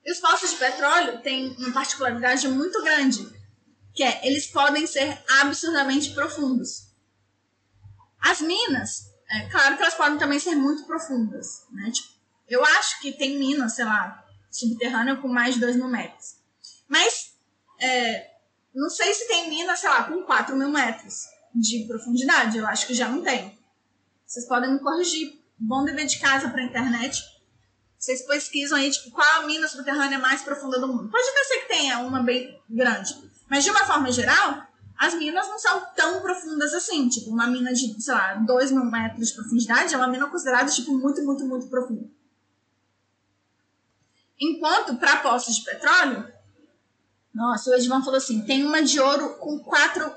[0.04, 3.24] E os poços de petróleo têm uma particularidade muito grande,
[3.94, 6.92] que é eles podem ser absurdamente profundos.
[8.20, 11.92] As minas, é claro que elas podem também ser muito profundas, né?
[11.92, 12.10] Tipo,
[12.48, 16.36] eu acho que tem minas, sei lá, subterrânea com mais de 2 mil metros.
[16.88, 17.34] Mas
[17.80, 18.32] é,
[18.76, 21.26] não sei se tem minas, sei lá, com 4 mil metros
[21.56, 22.58] de profundidade.
[22.58, 23.58] Eu acho que já não tem.
[24.26, 25.42] Vocês podem me corrigir.
[25.58, 27.22] Bom dever de casa para a internet.
[28.02, 31.08] Vocês pesquisam aí, tipo, qual a mina subterrânea mais profunda do mundo.
[31.12, 33.16] Pode até ser que tenha uma bem grande.
[33.48, 34.66] Mas, de uma forma geral,
[34.98, 37.08] as minas não são tão profundas assim.
[37.10, 40.72] Tipo, uma mina de, sei lá, 2 mil metros de profundidade é uma mina considerada,
[40.72, 42.10] tipo, muito, muito, muito profunda.
[44.40, 46.28] Enquanto, para poços de petróleo,
[47.32, 50.12] nossa, o Edvan falou assim: tem uma de ouro com 4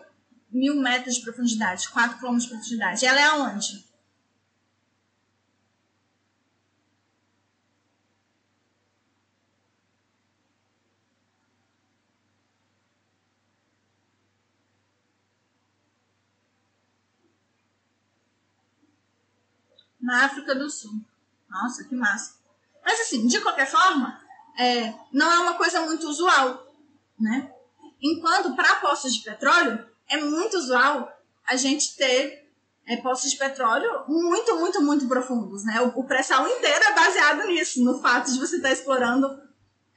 [0.50, 3.04] mil metros de profundidade, 4 quilômetros de profundidade.
[3.04, 3.84] Ela é aonde?
[20.04, 21.00] Na África do Sul.
[21.48, 22.34] Nossa, que massa.
[22.84, 24.20] Mas assim, de qualquer forma,
[24.58, 26.70] é, não é uma coisa muito usual,
[27.18, 27.50] né?
[28.02, 31.10] Enquanto para poços de petróleo, é muito usual
[31.46, 32.46] a gente ter
[32.86, 35.80] é, poços de petróleo muito, muito, muito profundos, né?
[35.80, 39.42] O, o pré-sal inteiro é baseado nisso, no fato de você estar tá explorando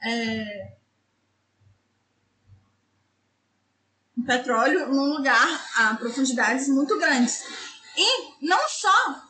[0.02, 0.78] é,
[4.28, 7.42] petróleo num lugar a profundidades muito grandes.
[7.96, 9.27] E não só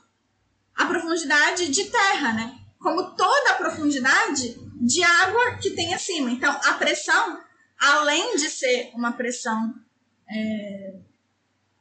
[0.78, 2.56] a profundidade de terra, né?
[2.78, 6.30] Como toda a profundidade de água que tem acima.
[6.30, 7.42] Então, a pressão,
[7.76, 9.74] além de ser uma pressão
[10.30, 10.94] é,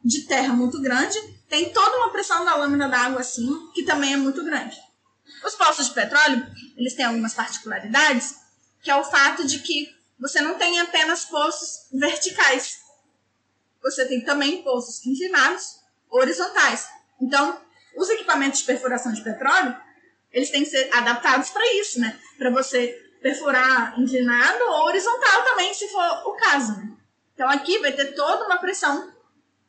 [0.04, 4.14] de terra muito grande, tem toda uma pressão da lâmina da água acima, que também
[4.14, 4.76] é muito grande.
[5.46, 8.36] Os poços de petróleo, eles têm algumas particularidades,
[8.82, 12.80] que é o fato de que você não tem apenas poços verticais.
[13.84, 15.78] Você tem também poços inclinados,
[16.10, 16.88] horizontais.
[17.22, 17.62] Então,
[17.98, 19.76] os equipamentos de perfuração de petróleo,
[20.32, 22.18] eles têm que ser adaptados para isso, né?
[22.38, 22.88] Para você
[23.22, 26.78] perfurar inclinado ou horizontal também, se for o caso.
[26.78, 26.92] Né?
[27.34, 29.12] Então, aqui vai ter toda uma pressão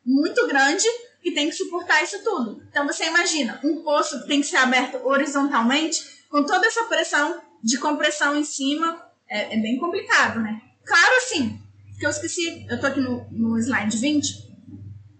[0.05, 0.87] muito grande
[1.23, 2.63] que tem que suportar isso tudo.
[2.71, 7.41] Então você imagina um poço que tem que ser aberto horizontalmente, com toda essa pressão
[7.63, 10.61] de compressão em cima, é, é bem complicado, né?
[10.85, 11.61] Claro, assim,
[11.99, 14.49] que eu esqueci, eu tô aqui no, no slide 20,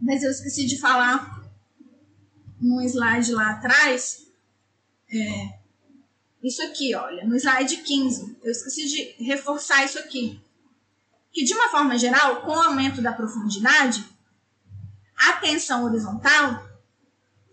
[0.01, 1.38] mas eu esqueci de falar
[2.61, 4.27] num slide lá atrás,
[5.11, 5.59] é,
[6.43, 10.41] isso aqui, olha, no slide 15, eu esqueci de reforçar isso aqui.
[11.33, 14.05] Que de uma forma geral, com o aumento da profundidade,
[15.17, 16.67] a tensão horizontal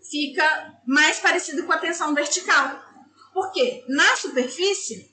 [0.08, 2.82] fica mais parecida com a tensão vertical.
[3.32, 5.10] Porque na superfície,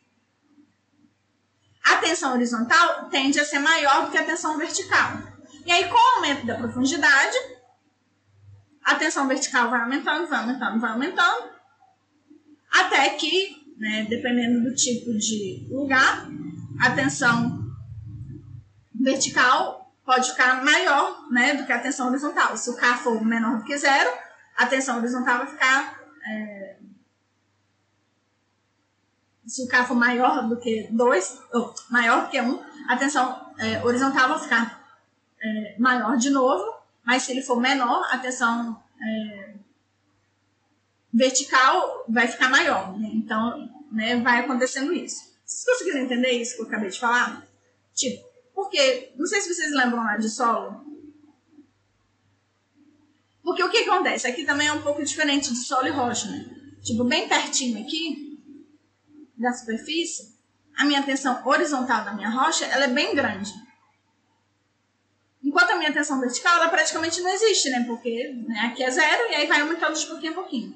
[1.84, 5.18] a tensão horizontal tende a ser maior do que a tensão vertical.
[5.66, 7.38] E aí, com o aumento da profundidade,
[8.84, 11.50] a tensão vertical vai aumentando, vai aumentando, vai aumentando,
[12.72, 16.28] até que, né, dependendo do tipo de lugar,
[16.80, 17.64] a tensão
[18.94, 22.58] vertical pode ficar maior né, do que a tensão horizontal.
[22.58, 24.12] Se o K for menor do que zero,
[24.58, 26.00] a tensão horizontal vai ficar.
[26.28, 26.78] É...
[29.46, 32.96] Se o K for maior do que 2, ou maior do que 1, um, a
[32.96, 34.82] tensão é, horizontal vai ficar
[35.42, 36.73] é, maior de novo,
[37.06, 39.54] mas se ele for menor, a tensão é,
[41.14, 42.98] vertical vai ficar maior.
[42.98, 43.10] Né?
[43.14, 45.34] Então, né, vai acontecendo isso.
[45.46, 47.46] Vocês conseguiram entender isso que eu acabei de falar,
[47.94, 48.24] tipo,
[48.56, 50.84] porque, não sei se vocês lembram lá de solo.
[53.44, 54.26] Porque o que acontece?
[54.26, 56.50] Aqui também é um pouco diferente de solo e rocha, né?
[56.82, 58.40] Tipo, bem pertinho aqui
[59.38, 60.34] da superfície,
[60.78, 63.52] a minha tensão horizontal da minha rocha, ela é bem grande.
[65.54, 67.84] Enquanto a minha tensão vertical, ela praticamente não existe, né?
[67.86, 70.74] Porque né, aqui é zero e aí vai aumentando de pouquinho a pouquinho.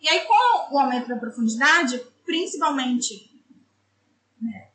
[0.00, 3.28] E aí, com o aumento da profundidade, principalmente
[4.40, 4.68] né,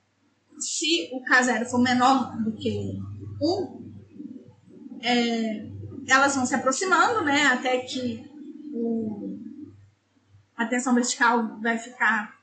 [0.59, 2.99] se o K0 for menor do que
[3.41, 3.93] 1,
[5.01, 5.66] é,
[6.09, 8.30] elas vão se aproximando, né, até que
[8.74, 9.39] o,
[10.57, 12.38] a tensão vertical vai ficar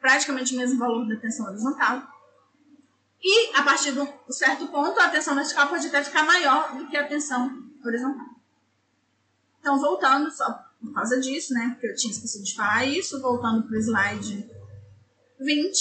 [0.00, 2.11] praticamente o mesmo valor da tensão horizontal.
[3.22, 6.88] E, a partir de um certo ponto, a tensão vertical pode até ficar maior do
[6.88, 8.26] que a tensão horizontal.
[9.60, 13.62] Então, voltando, só por causa disso, né, porque eu tinha esquecido de falar isso, voltando
[13.62, 14.50] para o slide
[15.38, 15.80] 20,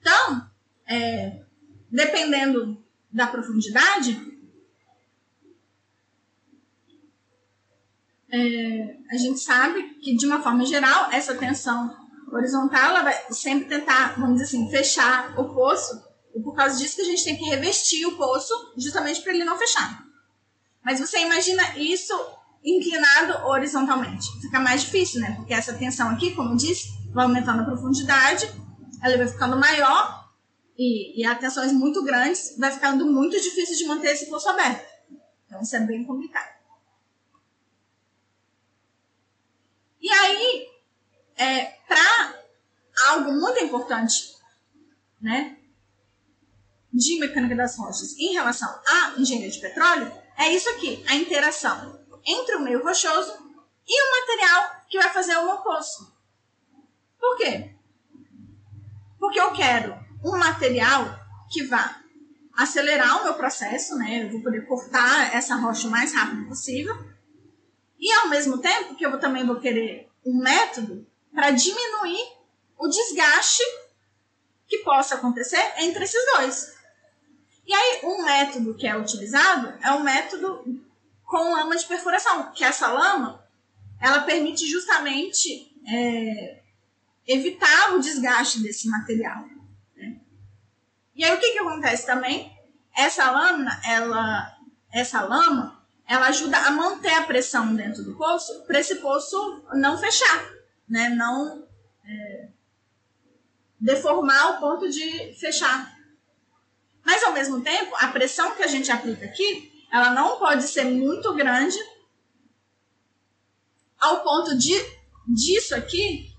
[0.00, 0.50] então,
[0.86, 1.42] é,
[1.90, 4.40] dependendo da profundidade,
[8.30, 11.97] é, a gente sabe que, de uma forma geral, essa tensão
[12.36, 16.02] horizontal ela vai sempre tentar, vamos dizer assim, fechar o poço.
[16.34, 19.44] E por causa disso que a gente tem que revestir o poço, justamente para ele
[19.44, 20.04] não fechar.
[20.84, 22.14] Mas você imagina isso
[22.64, 24.26] inclinado horizontalmente.
[24.40, 25.34] Fica mais difícil, né?
[25.36, 28.48] Porque essa tensão aqui, como eu disse, vai aumentando a profundidade
[29.02, 30.28] ela vai ficando maior
[30.76, 34.86] e, e a tensões muito grandes, vai ficando muito difícil de manter esse poço aberto.
[35.46, 36.58] Então isso é bem complicado.
[40.00, 40.68] E aí,
[41.36, 42.34] é, para
[43.08, 44.36] algo muito importante,
[45.20, 45.56] né,
[46.92, 51.98] de mecânica das rochas em relação à engenharia de petróleo, é isso aqui, a interação
[52.24, 53.32] entre o meio rochoso
[53.86, 56.14] e o material que vai fazer o poço.
[57.18, 57.74] Por quê?
[59.18, 61.18] Porque eu quero um material
[61.50, 62.02] que vá
[62.56, 64.24] acelerar o meu processo, né?
[64.24, 66.94] Eu vou poder cortar essa rocha o mais rápido possível.
[67.98, 72.38] E ao mesmo tempo que eu também vou querer um método para diminuir
[72.78, 73.62] o desgaste
[74.66, 76.78] que possa acontecer entre esses dois.
[77.66, 80.82] E aí, um método que é utilizado é o método
[81.24, 83.46] com lama de perfuração, que essa lama
[84.00, 86.60] ela permite justamente é,
[87.26, 89.44] evitar o desgaste desse material.
[89.96, 90.16] Né?
[91.14, 92.56] E aí o que, que acontece também?
[92.96, 94.56] Essa lâmina, ela,
[94.92, 99.98] essa lama, ela ajuda a manter a pressão dentro do poço para esse poço não
[99.98, 100.57] fechar,
[100.88, 101.08] né?
[101.10, 101.66] Não
[102.04, 102.48] é,
[103.78, 105.96] deformar ao ponto de fechar.
[107.04, 110.84] Mas ao mesmo tempo, a pressão que a gente aplica aqui, ela não pode ser
[110.84, 111.78] muito grande
[113.98, 114.74] ao ponto de
[115.26, 116.32] disso aqui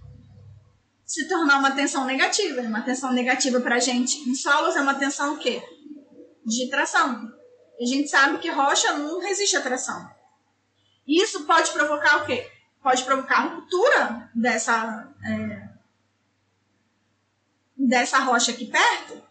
[1.05, 2.61] se tornar uma tensão negativa.
[2.61, 5.61] Uma tensão negativa para a gente em solos é uma tensão o quê?
[6.45, 7.31] De tração.
[7.81, 10.07] A gente sabe que rocha não resiste à tração.
[11.07, 12.47] Isso pode provocar o quê?
[12.81, 15.69] Pode provocar ruptura dessa, é,
[17.75, 19.21] dessa rocha aqui perto,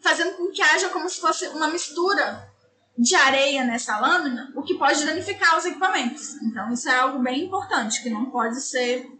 [0.00, 2.52] fazendo com que haja como se fosse uma mistura
[2.96, 6.34] de areia nessa lâmina, o que pode danificar os equipamentos.
[6.42, 9.10] Então, isso é algo bem importante, que não pode ser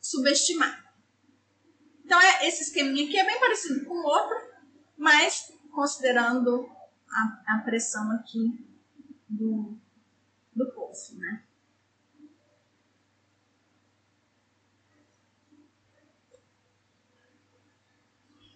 [0.00, 0.82] subestimar.
[2.04, 4.36] Então, é, esse esqueminha aqui é bem parecido com o outro,
[4.96, 6.70] mas considerando
[7.10, 8.64] a, a pressão aqui
[9.28, 9.76] do,
[10.54, 11.41] do poço, né?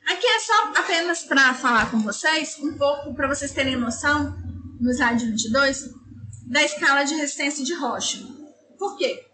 [0.07, 4.37] Aqui é só apenas para falar com vocês, um pouco para vocês terem noção,
[4.81, 5.91] no slide 22,
[6.47, 8.19] da escala de resistência de rocha.
[8.79, 9.27] Por quê?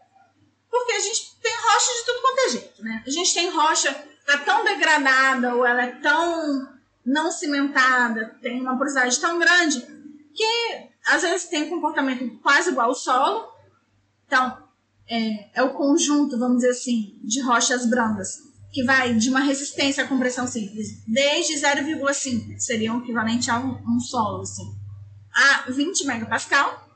[0.70, 3.02] Porque a gente tem rocha de tudo quanto é jeito, né?
[3.06, 6.68] A gente tem rocha que tá tão degradada ou ela é tão
[7.04, 9.80] não cimentada, tem uma porosidade tão grande
[10.34, 13.52] que às vezes tem um comportamento quase igual ao solo.
[14.26, 14.56] Então,
[15.06, 20.02] é, é o conjunto, vamos dizer assim, de rochas brandas, que vai de uma resistência
[20.02, 24.74] à compressão simples, desde 0,5, que seria o equivalente a um, um solo, assim,
[25.32, 26.88] a 20 megapascal.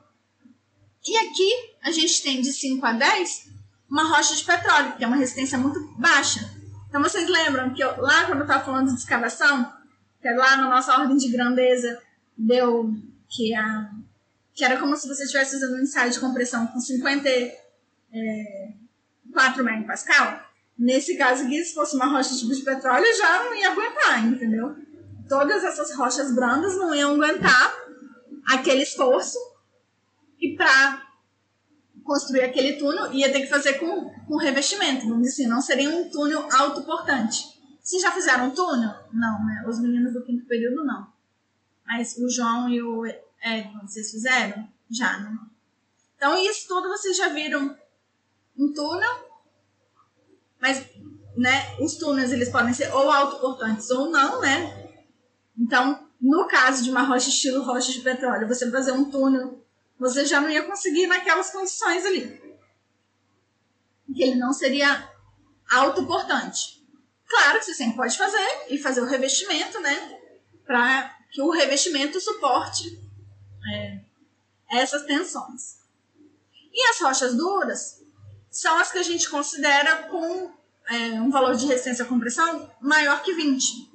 [1.07, 1.53] E aqui
[1.83, 3.57] a gente tem de 5 a 10
[3.89, 6.51] uma rocha de petróleo, que tem uma resistência muito baixa.
[6.89, 9.71] Então vocês lembram que eu, lá quando eu estava falando de escavação,
[10.21, 12.01] que lá na nossa ordem de grandeza
[12.37, 12.91] deu
[13.29, 13.91] que, a,
[14.55, 17.61] que era como se você estivesse usando um ensaio de compressão com 54
[18.13, 20.46] é, megapascal.
[20.79, 24.77] Nesse caso aqui, se fosse uma rocha tipo de petróleo, já não ia aguentar, entendeu?
[25.29, 27.75] Todas essas rochas brandas não iam aguentar
[28.47, 29.39] aquele esforço
[30.41, 31.07] e para
[32.05, 35.91] construir aquele túnel, ia ter que fazer com, com revestimento, vamos dizer assim, não seria
[35.91, 37.57] um túnel autoportante.
[37.83, 38.95] Vocês já fizeram um túnel?
[39.13, 39.65] Não, né?
[39.69, 41.07] Os meninos do quinto período não.
[41.87, 44.69] Mas o João e o Edson, vocês fizeram?
[44.91, 45.39] Já, né?
[46.17, 47.77] Então, isso tudo vocês já viram
[48.57, 49.36] um túnel,
[50.67, 50.85] mas
[51.37, 54.91] né, os túneis eles podem ser ou autoportantes ou não, né?
[55.57, 59.65] Então, no caso de uma rocha estilo rocha de petróleo, você fazer um túnel
[59.99, 62.59] você já não ia conseguir naquelas condições ali.
[64.13, 65.09] Que ele não seria
[65.71, 66.85] autoportante.
[67.29, 70.19] Claro que você sempre pode fazer e fazer o revestimento, né?
[70.67, 73.01] Para que o revestimento suporte
[73.73, 74.01] é,
[74.71, 75.79] essas tensões.
[76.73, 78.05] E as rochas duras
[78.51, 80.56] são as que a gente considera com
[80.89, 83.91] é, um valor de resistência à compressão maior que 20.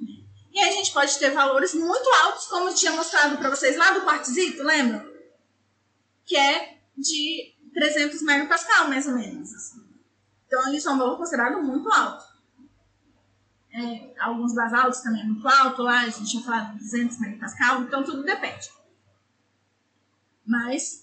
[0.52, 3.76] E aí a gente pode ter valores muito altos, como eu tinha mostrado para vocês
[3.76, 5.12] lá do quartzito, lembra?
[6.24, 9.52] que é de 300 megapascal, mais ou menos.
[9.52, 9.84] Assim.
[10.46, 12.24] Então, isso é um valor considerado muito alto.
[13.74, 18.04] É, alguns basaltos também é muito alto, lá a gente falado de 200 megapascal, então
[18.04, 18.70] tudo depende.
[20.46, 21.01] Mas,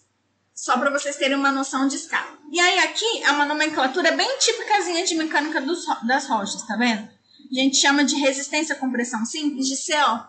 [0.60, 2.38] só para vocês terem uma noção de escala.
[2.52, 7.08] E aí, aqui é uma nomenclatura bem típicazinha de mecânica dos, das rochas, tá vendo?
[7.50, 10.28] A gente chama de resistência à compressão simples de CO.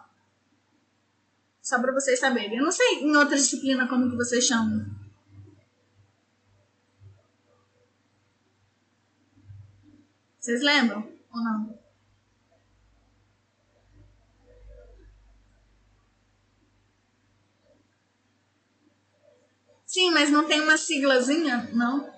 [1.61, 2.59] Só para vocês saberem.
[2.59, 4.87] Eu não sei em outra disciplina como que vocês chamam.
[10.39, 11.80] Vocês lembram ou não?
[19.91, 22.09] Sim, mas não tem uma siglazinha, não?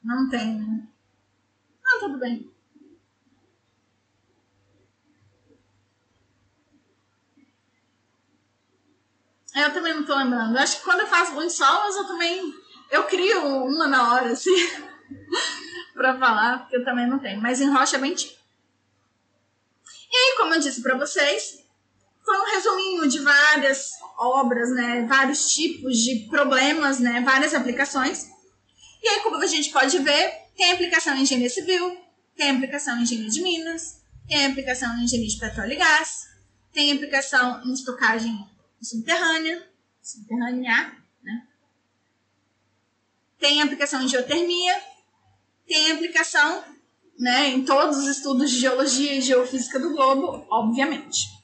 [0.00, 0.86] Não tem, né?
[1.84, 2.48] Ah, tudo bem.
[9.56, 10.56] Eu também não tô lembrando.
[10.56, 12.54] Acho que quando eu faço muitos solos, eu também.
[12.92, 14.54] Eu crio uma na hora, assim,
[15.94, 17.42] pra falar, porque eu também não tenho.
[17.42, 18.14] Mas em rocha é bem.
[18.14, 18.38] E
[20.16, 21.67] aí, como eu disse pra vocês,
[22.28, 25.06] foi um resuminho de várias obras, né?
[25.08, 27.22] Vários tipos de problemas, né?
[27.22, 28.28] Várias aplicações.
[29.02, 31.96] E aí, como a gente pode ver, tem aplicação em engenharia civil,
[32.36, 36.26] tem aplicação em engenharia de minas, tem aplicação em engenharia de petróleo e gás,
[36.70, 38.46] tem aplicação em estocagem
[38.82, 39.66] subterrânea,
[40.02, 41.46] subterrânea, né?
[43.38, 44.82] Tem aplicação em geotermia,
[45.66, 46.62] tem aplicação
[47.18, 51.37] né, em todos os estudos de geologia e geofísica do globo, obviamente.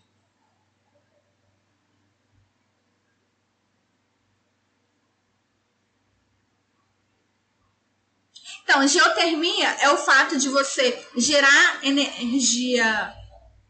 [8.64, 13.14] Então, geotermia é o fato de você gerar energia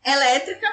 [0.04, 0.66] elétrica,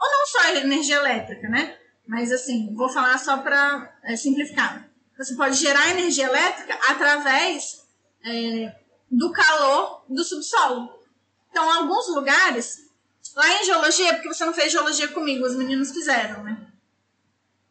[0.00, 1.76] ou não só energia elétrica, né?
[2.06, 4.88] Mas assim, vou falar só para é, simplificar.
[5.18, 7.84] Você pode gerar energia elétrica através
[8.24, 8.74] é,
[9.10, 11.02] do calor do subsolo.
[11.50, 12.90] Então, alguns lugares,
[13.34, 16.66] lá em geologia, porque você não fez geologia comigo, os meninos fizeram, né?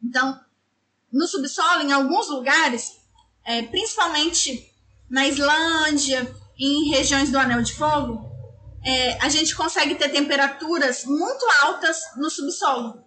[0.02, 0.38] Então,
[1.10, 3.00] no subsolo, em alguns lugares,
[3.44, 4.73] é, principalmente
[5.14, 8.28] na Islândia, em regiões do Anel de Fogo,
[8.84, 13.00] é, a gente consegue ter temperaturas muito altas no subsolo.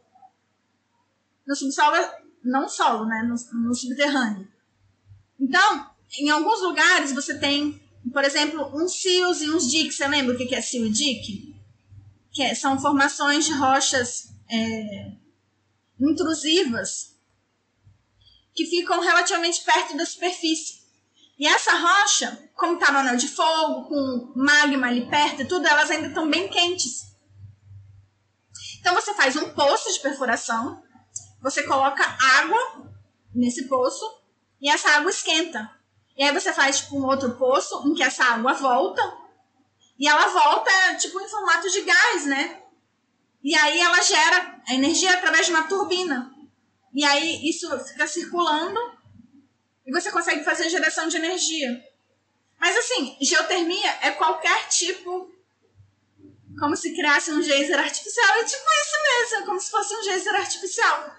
[1.46, 1.98] No subsolo,
[2.42, 3.24] não solo, né?
[3.24, 4.48] No, no subterrâneo.
[5.38, 7.78] Então, em alguns lugares você tem,
[8.14, 9.98] por exemplo, uns cios e uns diques.
[9.98, 11.62] Você lembra o que é cio e dique?
[12.32, 15.12] Que é, são formações de rochas é,
[16.00, 17.18] intrusivas
[18.56, 20.87] que ficam relativamente perto da superfície.
[21.38, 25.68] E essa rocha, como está no anel de fogo, com magma ali perto e tudo,
[25.68, 27.16] elas ainda estão bem quentes.
[28.80, 30.82] Então você faz um poço de perfuração,
[31.42, 32.04] você coloca
[32.40, 32.92] água
[33.36, 34.04] nesse poço
[34.60, 35.70] e essa água esquenta.
[36.18, 39.02] E aí você faz tipo um outro poço em que essa água volta
[40.00, 42.64] e ela volta tipo em formato de gás, né?
[43.44, 46.34] E aí ela gera a energia através de uma turbina.
[46.94, 48.80] E aí isso fica circulando
[49.88, 51.82] e você consegue fazer geração de energia.
[52.60, 55.32] Mas assim, geotermia é qualquer tipo
[56.60, 58.38] como se criasse um geyser artificial.
[58.40, 61.16] É tipo isso mesmo, como se fosse um geyser artificial.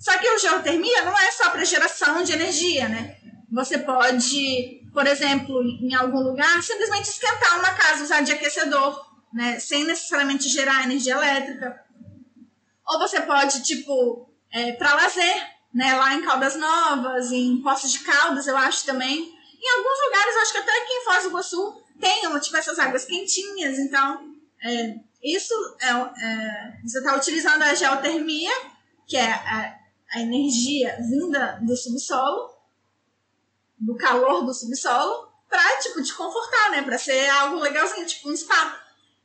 [0.00, 3.16] Só que o geotermia não é só para geração de energia, né?
[3.52, 9.60] Você pode, por exemplo, em algum lugar, simplesmente esquentar uma casa, usar de aquecedor, né?
[9.60, 11.84] Sem necessariamente gerar energia elétrica.
[12.86, 15.94] Ou você pode, tipo, é, para lazer, né?
[15.94, 19.18] Lá em Caldas Novas, em Poços de Caldas, eu acho também.
[19.18, 23.04] Em alguns lugares, acho que até aqui em Foz do Iguaçu tem tipo, essas águas
[23.04, 23.78] quentinhas.
[23.78, 28.52] Então, é, isso é, é você está utilizando a geotermia,
[29.06, 29.78] que é a,
[30.14, 32.50] a energia vinda do subsolo,
[33.78, 38.36] do calor do subsolo para tipo te confortar, né, para ser algo legalzinho, tipo um
[38.36, 38.80] spa.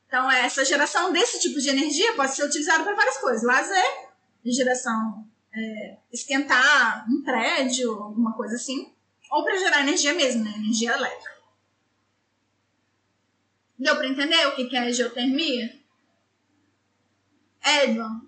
[0.08, 4.08] Então, essa geração desse tipo de energia pode ser utilizada para várias coisas, lazer,
[4.46, 8.94] geração é, esquentar um prédio, alguma coisa assim,
[9.30, 11.38] ou para gerar energia mesmo, né, energia elétrica.
[13.78, 15.80] Deu para entender o que é geotermia?
[17.64, 18.22] Edson,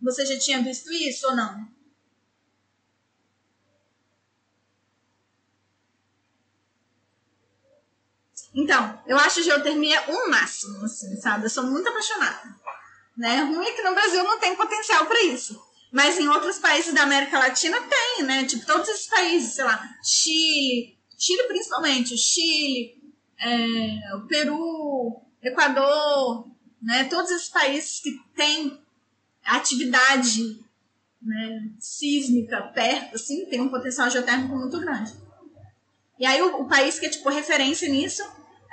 [0.00, 1.74] você já tinha visto isso ou não?
[8.54, 11.46] Então, eu acho geotermia um máximo, assim, sabe?
[11.46, 12.54] Eu sou muito apaixonada.
[13.16, 13.42] Né?
[13.42, 15.60] Ruim é que no Brasil não tem potencial para isso.
[15.94, 18.44] Mas em outros países da América Latina tem, né?
[18.46, 23.00] Tipo, todos esses países, sei lá, Chile, Chile principalmente, Chile,
[23.38, 26.50] é, o Peru, Equador,
[26.82, 27.04] né?
[27.04, 28.76] Todos esses países que têm
[29.44, 30.58] atividade
[31.22, 35.12] né, sísmica perto, assim, tem um potencial geotérmico muito grande.
[36.18, 38.24] E aí o, o país que é tipo referência nisso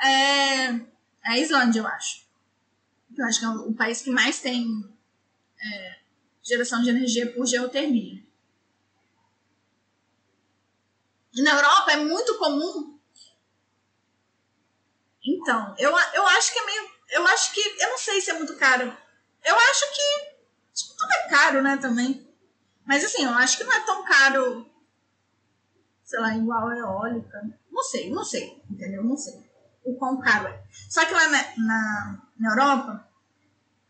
[0.04, 0.82] é, é
[1.24, 2.26] a Islândia, eu acho.
[3.16, 4.66] Eu acho que é o, o país que mais tem
[5.64, 6.01] é,
[6.44, 8.24] geração de energia por geotermia.
[11.34, 13.00] E na Europa é muito comum.
[15.24, 16.92] Então, eu, eu acho que é meio.
[17.10, 17.62] Eu acho que.
[17.82, 18.96] Eu não sei se é muito caro.
[19.44, 20.32] Eu acho que.
[20.74, 22.28] Tipo, tudo é caro, né, também.
[22.86, 24.70] Mas assim, eu acho que não é tão caro.
[26.04, 27.60] Sei lá, igual a eólica.
[27.70, 28.62] Não sei, não sei.
[28.70, 29.04] Entendeu?
[29.04, 29.52] Não sei
[29.84, 30.64] o quão caro é.
[30.90, 33.08] Só que lá na, na, na Europa,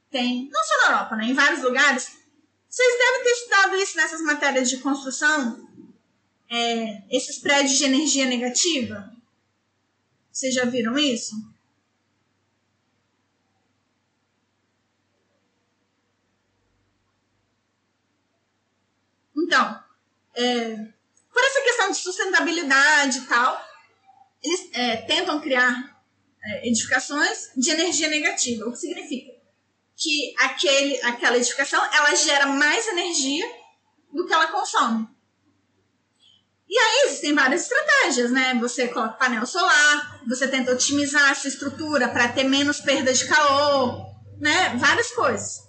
[0.09, 2.17] tem, não só na Europa, né, em vários lugares,
[2.71, 5.67] vocês devem ter estudado isso nessas matérias de construção,
[6.49, 9.11] é, esses prédios de energia negativa.
[10.31, 11.35] Vocês já viram isso?
[19.35, 19.83] Então,
[20.33, 20.75] é,
[21.29, 23.61] por essa questão de sustentabilidade e tal,
[24.41, 26.01] eles é, tentam criar
[26.41, 29.40] é, edificações de energia negativa, o que significa
[30.01, 33.45] que aquele, aquela edificação ela gera mais energia
[34.11, 35.07] do que ela consome.
[36.67, 38.57] E aí existem várias estratégias, né?
[38.59, 44.05] Você coloca painel solar, você tenta otimizar essa estrutura para ter menos perda de calor,
[44.39, 44.75] né?
[44.77, 45.59] Várias coisas.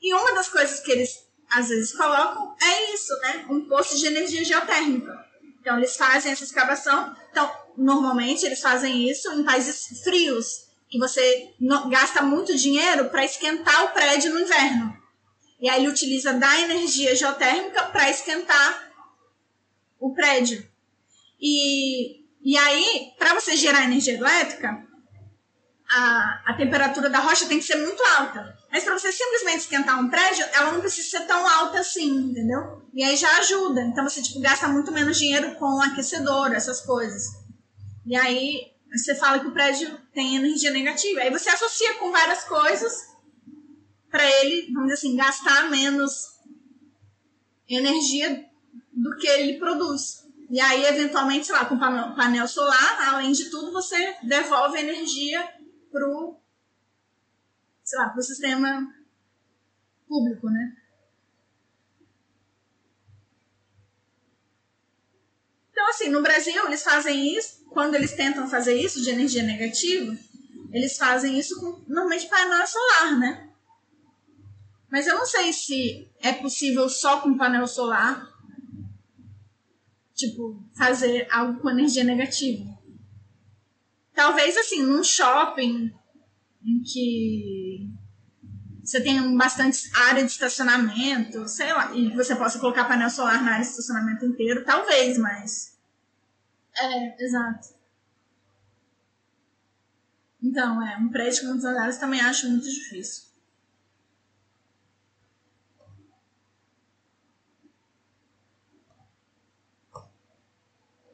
[0.00, 3.46] E uma das coisas que eles às vezes colocam é isso, né?
[3.48, 5.12] Um poço de energia geotérmica.
[5.60, 7.14] Então eles fazem essa escavação.
[7.30, 11.50] Então, normalmente eles fazem isso em países frios, que você
[11.90, 14.96] gasta muito dinheiro para esquentar o prédio no inverno.
[15.60, 18.90] E aí ele utiliza da energia geotérmica para esquentar
[19.98, 20.66] o prédio.
[21.40, 24.86] E, E aí, para você gerar energia elétrica,
[25.90, 28.56] a, a temperatura da rocha tem que ser muito alta.
[28.70, 32.82] Mas para você simplesmente esquentar um prédio, ela não precisa ser tão alta assim, entendeu?
[32.94, 33.80] E aí já ajuda.
[33.82, 37.24] Então você tipo, gasta muito menos dinheiro com aquecedor, essas coisas.
[38.06, 41.20] E aí você fala que o prédio tem energia negativa.
[41.20, 43.16] Aí você associa com várias coisas
[44.10, 46.38] para ele, vamos dizer assim, gastar menos
[47.68, 48.48] energia
[48.92, 50.26] do que ele produz.
[50.50, 55.46] E aí, eventualmente, sei lá, com painel solar, além de tudo, você devolve energia
[55.92, 56.40] pro,
[57.84, 58.94] sei lá, pro sistema
[60.08, 60.74] público, né?
[65.70, 70.16] Então, assim, no Brasil, eles fazem isso, quando eles tentam fazer isso de energia negativa,
[70.72, 73.48] eles fazem isso com, normalmente, painel solar, né?
[74.90, 78.26] Mas eu não sei se é possível só com painel solar,
[80.14, 82.64] tipo, fazer algo com energia negativa.
[84.14, 85.92] Talvez, assim, num shopping
[86.64, 87.88] em que
[88.82, 93.52] você tem bastante área de estacionamento, sei lá, e você possa colocar painel solar na
[93.52, 95.77] área de estacionamento inteiro, talvez, mas.
[96.80, 97.74] É, exato.
[100.42, 103.28] Então, é, um prédio com muitos andares também acho muito difícil.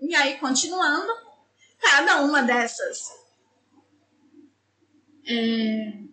[0.01, 1.12] E aí, continuando,
[1.81, 3.09] cada uma dessas
[5.27, 6.05] é,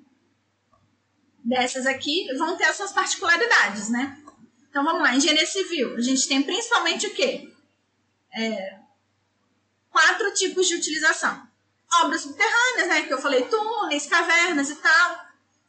[1.44, 4.18] dessas aqui vão ter as suas particularidades, né?
[4.70, 5.96] Então vamos lá, engenharia civil.
[5.96, 7.54] A gente tem principalmente o quê?
[8.34, 8.81] É,
[9.92, 11.48] quatro tipos de utilização.
[12.04, 13.04] Obras subterrâneas, né?
[13.04, 15.20] Que eu falei, túneis, cavernas e tal.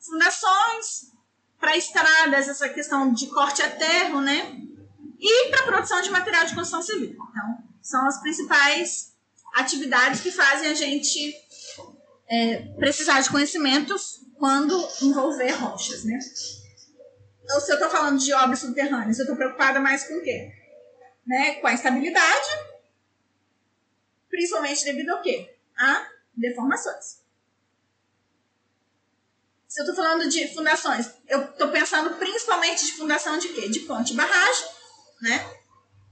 [0.01, 1.13] Fundações,
[1.59, 4.57] para estradas, essa questão de corte a terro, né?
[5.21, 7.11] E para produção de material de construção civil.
[7.11, 9.13] Então, são as principais
[9.55, 11.35] atividades que fazem a gente
[12.29, 16.19] é, precisar de conhecimentos quando envolver rochas, né?
[17.45, 20.51] Então, se eu estou falando de obras subterrâneas, eu estou preocupada mais com o quê?
[21.27, 21.55] Né?
[21.55, 22.49] Com a estabilidade,
[24.33, 25.55] principalmente devido ao quê?
[25.77, 27.21] A deformações.
[29.69, 33.69] Se eu estou falando de fundações, eu estou pensando principalmente de fundação de quê?
[33.69, 34.65] De ponte e barragem,
[35.21, 35.63] né?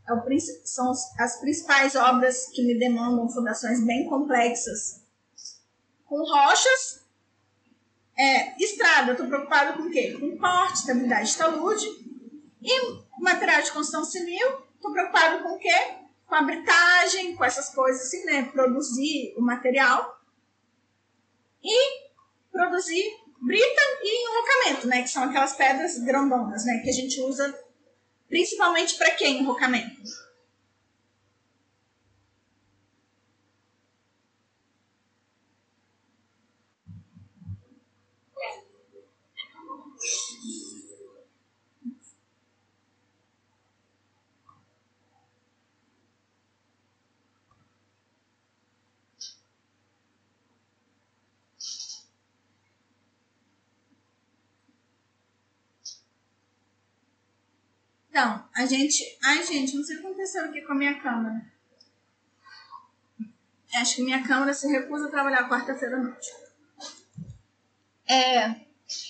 [0.06, 5.02] É são as principais obras que me demandam fundações bem complexas
[6.04, 7.04] com rochas.
[8.18, 10.16] É, estrada, eu estou preocupado com o quê?
[10.18, 11.86] Com porte, estabilidade de talude.
[12.60, 16.09] E material de construção civil, estou preocupado com o quê?
[16.30, 18.44] Com a britagem, com essas coisas assim, né?
[18.44, 20.18] Produzir o material.
[21.62, 22.08] E
[22.50, 23.04] produzir
[23.42, 25.02] brita e enrocamento, né?
[25.02, 26.80] Que são aquelas pedras grandonas, né?
[26.82, 27.54] Que a gente usa
[28.30, 30.00] Principalmente para quem enrocamento?
[58.10, 59.04] Então, a gente.
[59.22, 61.40] Ai, gente, não sei o que aconteceu aqui com a minha câmera.
[63.76, 66.28] Acho que minha câmera se recusa a trabalhar quarta-feira à noite.
[68.08, 68.56] É,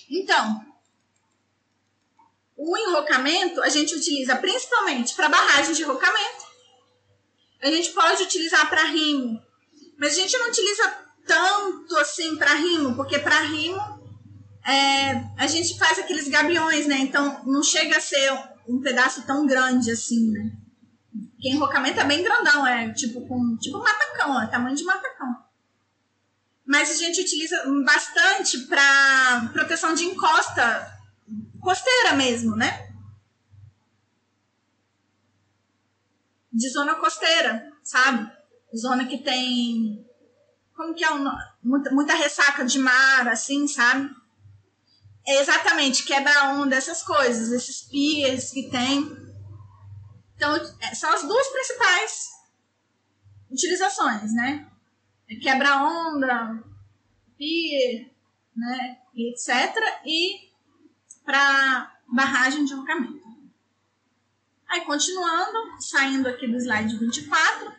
[0.07, 0.63] então,
[2.55, 6.45] o enrocamento a gente utiliza principalmente para barragem de enrocamento.
[7.59, 9.41] A gente pode utilizar para rimo,
[9.97, 10.95] mas a gente não utiliza
[11.25, 13.79] tanto assim para rimo, porque para rimo
[14.63, 16.97] é, a gente faz aqueles gabiões, né?
[16.99, 18.31] Então não chega a ser
[18.67, 20.51] um pedaço tão grande assim, né?
[21.33, 25.35] Porque enrocamento é bem grandão, é tipo com tipo matacão, é tamanho de matacão.
[26.65, 30.99] Mas a gente utiliza bastante para proteção de encosta
[31.59, 32.89] costeira mesmo, né?
[36.51, 38.31] De zona costeira, sabe?
[38.75, 40.05] Zona que tem
[40.75, 41.19] como que é o
[41.63, 44.09] muita, muita ressaca de mar, assim, sabe?
[45.27, 48.99] É exatamente, quebra-onda, essas coisas, esses piers que tem.
[50.35, 52.29] Então, é, são as duas principais
[53.51, 54.67] utilizações, né?
[55.29, 56.63] É quebra-onda,
[57.37, 58.09] pier,
[58.55, 58.97] né?
[59.13, 59.75] E etc.
[60.05, 60.51] E
[61.23, 63.21] para barragem de enrocamento.
[64.67, 67.71] Aí, continuando, saindo aqui do slide 24,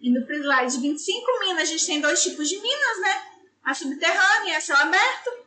[0.00, 3.22] indo para o slide 25, minas, a gente tem dois tipos de minas, né?
[3.62, 5.37] A subterrânea e a céu aberto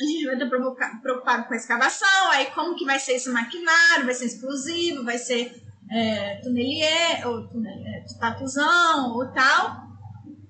[0.00, 4.04] a gente vai estar preocupado com a escavação, aí como que vai ser esse maquinário,
[4.04, 9.84] vai ser explosivo, vai ser é, tunelier, ou tunelier, tatuzão, ou tal.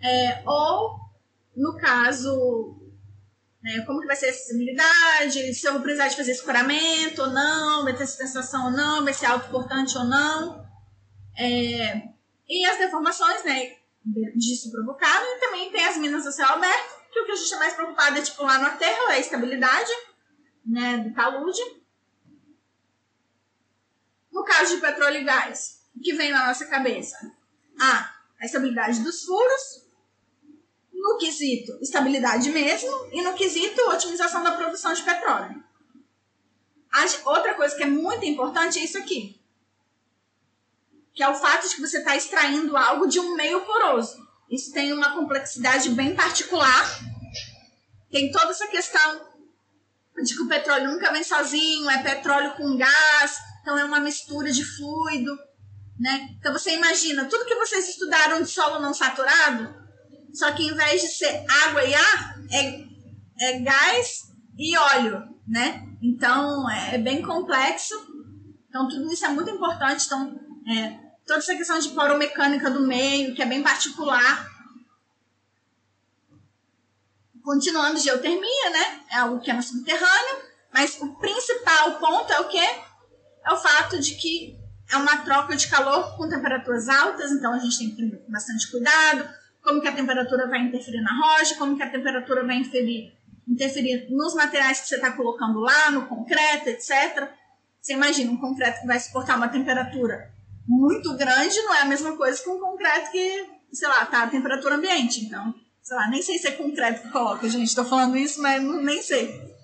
[0.02, 0.98] É, ou,
[1.56, 2.78] no caso,
[3.66, 7.30] é, como que vai ser a acessibilidade, se eu vou precisar de fazer escoramento ou
[7.30, 10.64] não, vai ter sensação ou não, vai ser autoportante ou não.
[11.36, 12.08] É,
[12.48, 13.72] e as deformações, né,
[14.36, 17.54] disso provocado, e também tem as minas a céu aberto, que o que a gente
[17.54, 19.92] é mais preocupado é, tipo, lá no aterro, é a estabilidade,
[20.66, 21.62] né, do talude.
[24.32, 27.16] No caso de petróleo e gás, o que vem na nossa cabeça?
[27.80, 29.84] A, a estabilidade dos furos,
[30.92, 35.62] no quesito estabilidade mesmo, e no quesito otimização da produção de petróleo.
[36.92, 39.40] A, outra coisa que é muito importante é isso aqui,
[41.12, 44.23] que é o fato de que você está extraindo algo de um meio poroso.
[44.50, 47.00] Isso tem uma complexidade bem particular.
[48.10, 49.34] Tem toda essa questão
[50.22, 54.52] de que o petróleo nunca vem sozinho, é petróleo com gás, então é uma mistura
[54.52, 55.36] de fluido,
[55.98, 56.28] né?
[56.38, 59.74] Então você imagina, tudo que vocês estudaram de solo não saturado,
[60.32, 62.84] só que em vez de ser água e ar, é,
[63.40, 65.84] é gás e óleo, né?
[66.02, 67.94] Então é, é bem complexo.
[68.68, 70.06] Então tudo isso é muito importante.
[70.06, 70.38] Então,
[70.68, 74.52] é, toda essa questão de poromecânica do meio, que é bem particular.
[77.42, 79.00] Continuando geotermia, né?
[79.12, 80.42] É algo que é no subterrâneo,
[80.72, 82.66] mas o principal ponto é o quê?
[83.44, 84.58] É o fato de que
[84.90, 88.70] é uma troca de calor com temperaturas altas, então a gente tem que ter bastante
[88.70, 89.28] cuidado,
[89.62, 93.12] como que a temperatura vai interferir na rocha, como que a temperatura vai interferir,
[93.46, 97.30] interferir nos materiais que você está colocando lá, no concreto, etc.
[97.80, 100.33] Você imagina um concreto que vai suportar uma temperatura
[100.66, 104.30] muito grande não é a mesma coisa que um concreto que, sei lá, tá a
[104.30, 105.24] temperatura ambiente.
[105.24, 107.74] Então, sei lá, nem sei se é concreto que coloca, gente.
[107.74, 109.54] Tô falando isso, mas não, nem sei.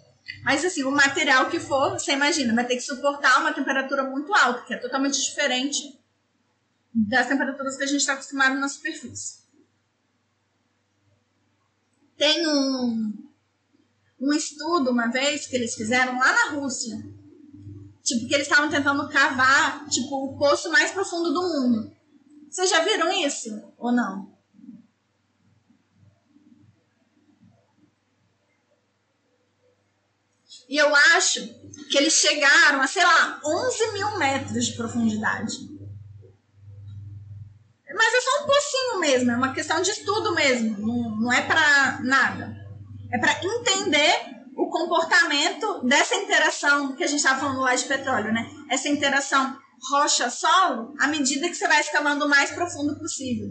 [0.45, 4.33] Mas assim, o material que for, você imagina, vai ter que suportar uma temperatura muito
[4.35, 5.99] alta, que é totalmente diferente
[6.93, 9.41] das temperaturas que a gente está acostumado na superfície.
[12.17, 13.29] Tem um,
[14.21, 17.03] um estudo uma vez que eles fizeram lá na Rússia,
[18.03, 21.97] Tipo, que eles estavam tentando cavar, tipo, o poço mais profundo do mundo.
[22.51, 23.73] Vocês já viram isso?
[23.79, 24.31] Ou não?
[30.69, 31.47] E eu acho
[31.91, 35.57] que eles chegaram a, sei lá, 11 mil metros de profundidade.
[37.93, 41.43] Mas é só um pocinho mesmo, é uma questão de estudo mesmo, não, não é
[41.43, 42.57] para nada.
[43.13, 48.31] É para entender o comportamento dessa interação que a gente estava falando lá de petróleo,
[48.31, 48.47] né?
[48.69, 49.59] Essa interação
[49.91, 53.51] rocha-solo à medida que você vai escavando o mais profundo possível.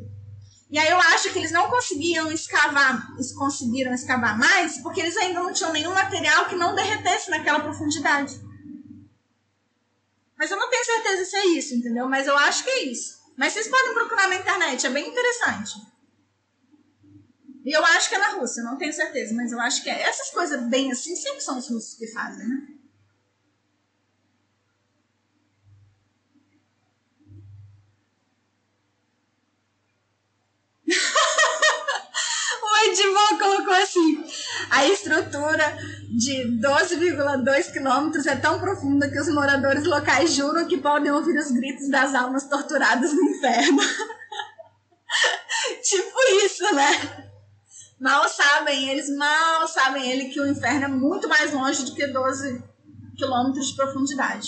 [0.69, 5.17] E aí eu acho que eles não conseguiam escavar, eles conseguiram escavar mais porque eles
[5.17, 8.39] ainda não tinham nenhum material que não derretesse naquela profundidade.
[10.37, 12.07] Mas eu não tenho certeza se é isso, entendeu?
[12.07, 13.17] Mas eu acho que é isso.
[13.35, 15.73] Mas vocês podem procurar na internet, é bem interessante.
[17.65, 20.01] E eu acho que é na Rússia, não tenho certeza, mas eu acho que é.
[20.01, 22.67] Essas coisas bem assim sempre são os russos que fazem, né?
[32.63, 34.23] o Edivon colocou assim:
[34.71, 35.77] a estrutura
[36.17, 41.51] de 12,2 quilômetros é tão profunda que os moradores locais juram que podem ouvir os
[41.51, 43.81] gritos das almas torturadas no inferno.
[45.83, 47.28] tipo isso, né?
[47.99, 52.07] Mal sabem, eles mal sabem ele que o inferno é muito mais longe do que
[52.07, 52.63] 12
[53.17, 54.47] quilômetros de profundidade.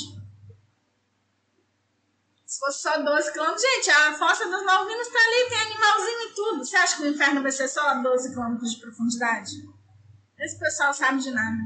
[2.46, 6.34] Se fosse só 12 quilômetros, gente, a fossa dos Malvinas está ali, tem animalzinho e
[6.34, 6.66] tudo.
[6.66, 9.52] Você acha que o inferno vai ser só 12 quilômetros de profundidade?
[10.40, 11.58] Esse pessoal sabe de nada.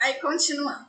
[0.00, 0.88] Aí, continuando.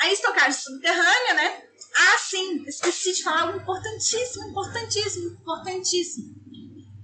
[0.00, 1.71] A estocagem subterrânea, né?
[1.94, 6.34] Ah, sim, esqueci de falar algo importantíssimo, importantíssimo, importantíssimo.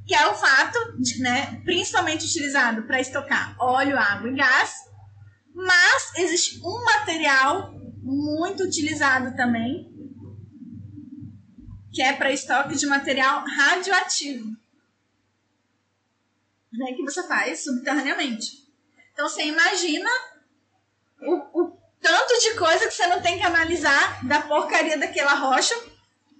[0.06, 4.74] Que é o fato de, né, principalmente utilizado para estocar óleo, água e gás.
[5.54, 9.92] Mas existe um material muito utilizado também,
[11.92, 14.56] que é para estoque de material radioativo.
[16.72, 18.66] Né, que você faz subterraneamente.
[19.12, 20.08] Então você imagina
[21.20, 25.74] o, o tanto de coisa que você não tem que analisar da porcaria daquela rocha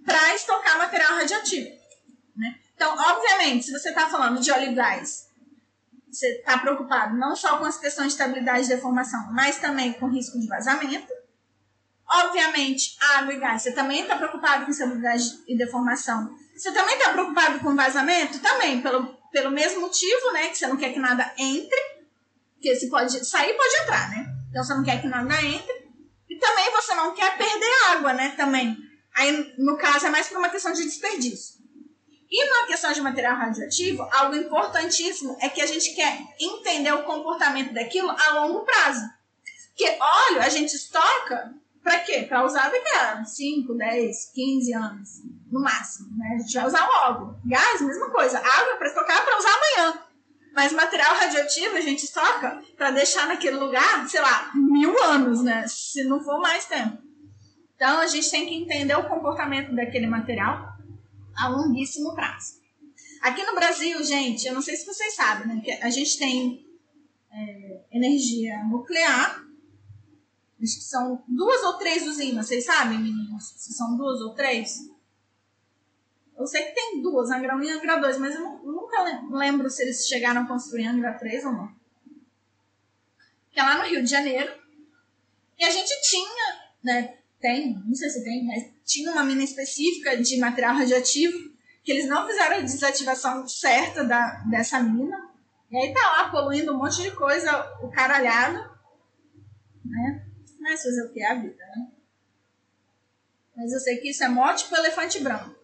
[0.05, 1.71] para estocar material radioativo.
[2.37, 2.55] Né?
[2.75, 5.29] Então, obviamente, se você está falando de óleo e gás,
[6.11, 10.09] você está preocupado não só com as questões de estabilidade e deformação, mas também com
[10.09, 11.13] risco de vazamento.
[12.11, 16.35] Obviamente, água e gás, você também está preocupado com estabilidade e deformação.
[16.57, 18.39] Você também está preocupado com vazamento?
[18.41, 20.49] Também, pelo, pelo mesmo motivo, né?
[20.49, 21.81] Que você não quer que nada entre,
[22.55, 24.38] porque se pode sair, pode entrar, né?
[24.51, 25.89] Então você não quer que nada entre.
[26.29, 28.77] E também você não quer perder água, né, também.
[29.15, 31.59] Aí, no caso, é mais por uma questão de desperdício.
[32.31, 37.05] E na questão de material radioativo, algo importantíssimo é que a gente quer entender o
[37.05, 39.09] comportamento daquilo a longo prazo.
[39.69, 42.27] Porque óleo a gente estoca para quê?
[42.29, 45.09] Para usar daqui a 5, 10, 15 anos,
[45.51, 46.19] no máximo.
[46.19, 46.35] Né?
[46.35, 47.41] A gente vai usar logo.
[47.47, 48.39] Gás, mesma coisa.
[48.39, 50.03] Água para estocar para usar amanhã.
[50.59, 55.65] Mas material radioativo a gente estoca para deixar naquele lugar, sei lá, mil anos, né?
[55.69, 57.01] Se não for mais tempo.
[57.77, 60.77] Então a gente tem que entender o comportamento daquele material
[61.37, 62.55] a longuíssimo prazo.
[63.23, 65.63] Aqui no Brasil, gente, eu não sei se vocês sabem, né?
[65.65, 66.67] Que a gente tem
[67.31, 69.41] é, energia nuclear.
[70.61, 73.55] Acho que são duas ou três usinas, vocês sabem, meninos?
[73.57, 74.91] Se são duas ou três?
[76.39, 79.83] Eu sei que tem duas, Angra 1 e Angra 2, mas eu nunca lembro se
[79.83, 81.73] eles chegaram a construir Angra 3 ou não.
[83.51, 84.53] Que é lá no Rio de Janeiro.
[85.59, 90.17] E a gente tinha, né, tem, não sei se tem, mas tinha uma mina específica
[90.17, 91.53] de material radioativo
[91.83, 95.31] que eles não fizeram a desativação certa da, dessa mina.
[95.71, 97.51] E aí tá lá poluindo um monte de coisa,
[97.83, 98.59] o caralhado.
[99.85, 100.25] Né?
[100.61, 101.89] Mas fazer o que é a vida, né?
[103.57, 105.58] Mas eu sei que isso é morte pro elefante branco.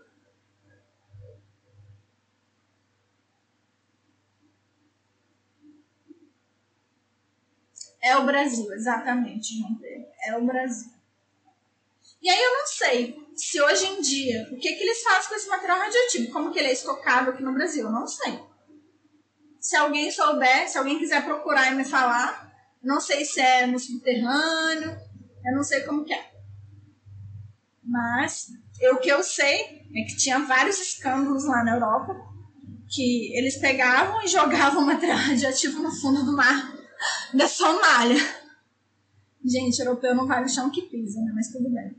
[8.04, 10.06] É o Brasil, exatamente, João Pedro.
[10.26, 10.92] É o Brasil.
[12.20, 15.34] E aí eu não sei se hoje em dia, o que, que eles fazem com
[15.34, 16.30] esse material radioativo?
[16.30, 17.84] Como que ele é estocado aqui no Brasil?
[17.84, 18.38] Eu não sei.
[19.58, 22.52] Se alguém souber, se alguém quiser procurar e me falar,
[22.82, 24.98] não sei se é no subterrâneo,
[25.46, 26.30] eu não sei como que é.
[27.82, 28.48] Mas
[28.82, 32.14] eu, o que eu sei é que tinha vários escândalos lá na Europa
[32.86, 36.83] que eles pegavam e jogavam material radioativo no fundo do mar
[37.32, 38.16] da Somália.
[39.44, 41.32] Gente, europeu não vai no chão que pisa, né?
[41.34, 41.94] Mas tudo bem.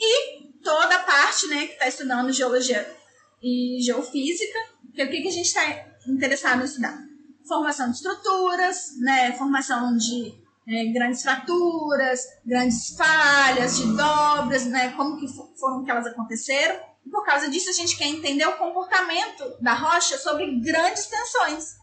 [0.00, 2.96] E toda a parte né, que está estudando geologia
[3.42, 4.58] e geofísica,
[4.94, 5.62] que é o que, que a gente está
[6.06, 6.98] interessado em estudar?
[7.46, 15.18] Formação de estruturas, né, formação de é, grandes fraturas, grandes falhas, de dobras, né, como
[15.18, 15.26] que
[15.58, 16.78] foram que elas aconteceram.
[17.06, 21.76] E por causa disso, a gente quer entender o comportamento da rocha sobre grandes tensões.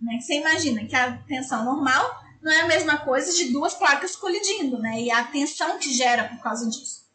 [0.00, 0.20] Né?
[0.20, 4.78] Você imagina que a tensão normal não é a mesma coisa de duas placas colidindo,
[4.78, 5.00] né?
[5.00, 7.08] E a tensão que gera por causa disso.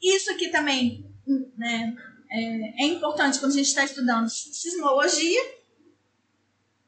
[0.00, 1.12] Isso aqui também
[1.56, 1.96] né,
[2.30, 5.56] é, é importante quando a gente está estudando sismologia,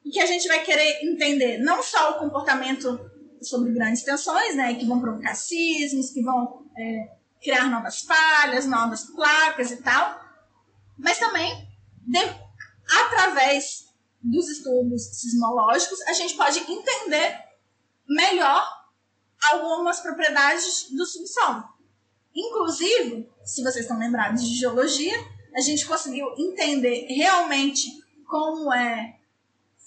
[0.09, 3.08] e que a gente vai querer entender não só o comportamento
[3.43, 9.05] sobre grandes tensões, né, que vão provocar sismos, que vão é, criar novas falhas, novas
[9.05, 10.21] placas e tal,
[10.99, 11.69] mas também,
[12.07, 12.19] de,
[13.01, 13.87] através
[14.21, 17.39] dos estudos sismológicos, a gente pode entender
[18.09, 18.67] melhor
[19.53, 21.65] algumas propriedades do subsolo.
[22.35, 25.17] Inclusive, se vocês estão lembrados de geologia,
[25.55, 27.89] a gente conseguiu entender realmente
[28.27, 29.19] como é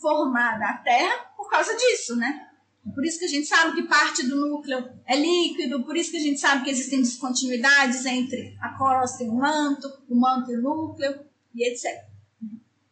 [0.01, 2.50] formada a Terra por causa disso, né?
[2.93, 6.17] Por isso que a gente sabe que parte do núcleo é líquido, por isso que
[6.17, 10.55] a gente sabe que existem descontinuidades entre a crosta e o manto, o manto e
[10.57, 11.85] o núcleo, e etc.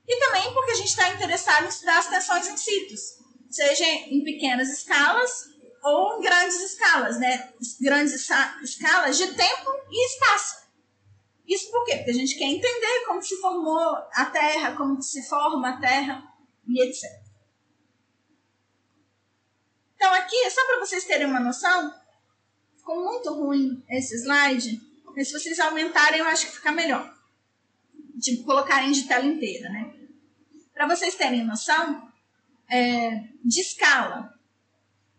[0.07, 4.23] E também porque a gente está interessado em estudar as tensões em sítios, seja em
[4.23, 5.49] pequenas escalas
[5.83, 7.51] ou em grandes escalas, né?
[7.81, 10.69] Grandes escalas de tempo e espaço.
[11.47, 11.95] Isso por quê?
[11.97, 16.23] Porque a gente quer entender como se formou a Terra, como se forma a Terra
[16.67, 17.18] e etc.
[19.99, 21.93] Então aqui, só para vocês terem uma noção,
[22.77, 24.81] ficou muito ruim esse slide,
[25.13, 27.13] mas se vocês aumentarem eu acho que fica melhor.
[28.21, 29.93] Tipo, colocarem de tela inteira, né?
[30.73, 32.09] Para vocês terem noção
[32.69, 34.33] é, de escala.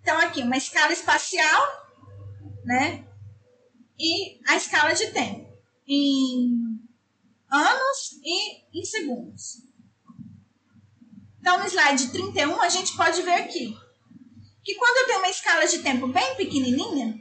[0.00, 1.62] Então, aqui, uma escala espacial,
[2.64, 3.06] né?
[3.98, 5.46] E a escala de tempo,
[5.86, 6.80] em
[7.50, 9.62] anos e em segundos.
[11.38, 13.76] Então, no slide 31, a gente pode ver aqui
[14.70, 17.18] que quando eu tenho uma escala de tempo bem pequenininha,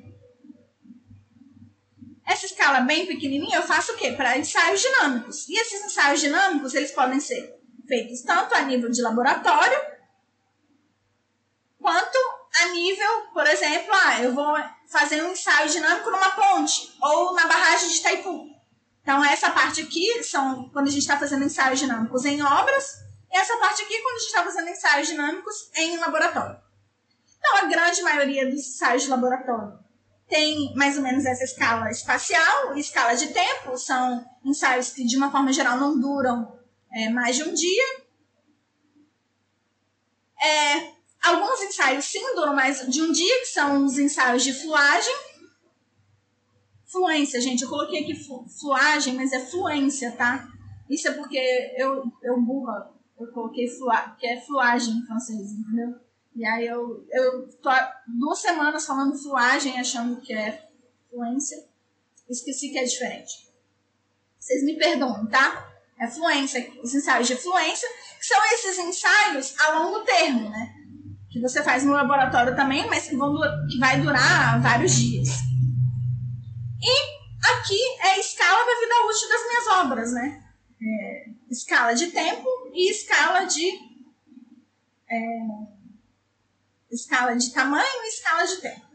[2.24, 4.12] essa escala bem pequenininha eu faço o quê?
[4.12, 5.50] Para ensaios dinâmicos.
[5.50, 9.80] E esses ensaios dinâmicos, eles podem ser feitos tanto a nível de laboratório,
[11.82, 12.18] quanto
[12.62, 14.56] a nível, por exemplo, ah, eu vou
[14.88, 18.46] fazer um ensaio dinâmico numa ponte ou na barragem de Itaipu.
[19.02, 22.94] Então, essa parte aqui são quando a gente está fazendo ensaios dinâmicos em obras,
[23.32, 26.69] e essa parte aqui quando a gente está fazendo ensaios dinâmicos em laboratório.
[27.40, 29.80] Então, a grande maioria dos ensaios de laboratório
[30.28, 35.32] tem mais ou menos essa escala espacial, escala de tempo, são ensaios que de uma
[35.32, 36.60] forma geral não duram
[36.92, 38.00] é, mais de um dia,
[41.80, 45.16] ensaios sim duram mais de um dia, que são os ensaios de fluagem.
[46.86, 48.16] Fluência, gente, eu coloquei aqui
[48.60, 50.48] fluagem, mas é fluência, tá?
[50.90, 51.38] Isso é porque
[51.78, 55.96] eu, eu burra, eu coloquei flua, que é fluagem em francês, entendeu?
[56.36, 57.70] E aí eu, eu tô
[58.08, 60.70] duas semanas falando fluagem, achando que é
[61.10, 61.58] fluência.
[62.30, 63.50] Esqueci que é diferente.
[64.40, 65.68] Vocês me perdoem, tá?
[66.00, 70.74] É fluência, os ensaios de fluência, que são esses ensaios a longo termo, né?
[71.30, 73.36] Que você faz no laboratório também, mas que, vão,
[73.70, 75.30] que vai durar vários dias.
[76.82, 80.44] E aqui é a escala da vida útil das minhas obras, né?
[80.82, 83.70] É, escala de tempo e escala de.
[85.12, 85.20] É,
[86.92, 88.88] escala de tamanho e escala de tempo.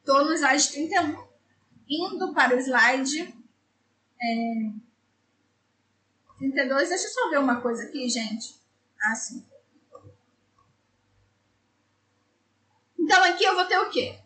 [0.00, 1.26] Estou no slide 31,
[1.88, 3.34] indo para o slide
[4.20, 4.70] é,
[6.38, 6.88] 32.
[6.88, 8.54] Deixa eu só ver uma coisa aqui, gente.
[9.00, 9.44] Assim.
[12.98, 14.18] Então, aqui eu vou ter o quê?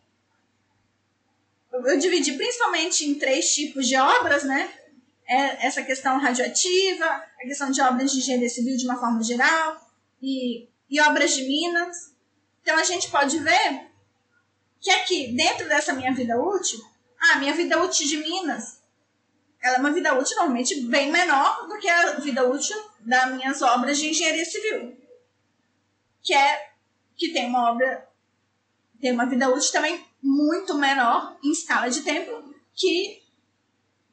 [1.72, 4.74] Eu dividi principalmente em três tipos de obras, né?
[5.26, 9.88] É essa questão radioativa, a questão de obras de engenharia civil de uma forma geral
[10.20, 12.14] e, e obras de minas.
[12.62, 13.90] Então, a gente pode ver
[14.80, 16.80] que aqui, dentro dessa minha vida útil,
[17.20, 18.80] a ah, minha vida útil de minas,
[19.62, 23.60] ela é uma vida útil normalmente bem menor do que a vida útil das minhas
[23.60, 24.96] obras de engenharia civil.
[26.22, 26.70] Que é
[27.14, 28.08] que tem uma obra,
[28.98, 33.22] tem uma vida útil também muito menor em escala de tempo que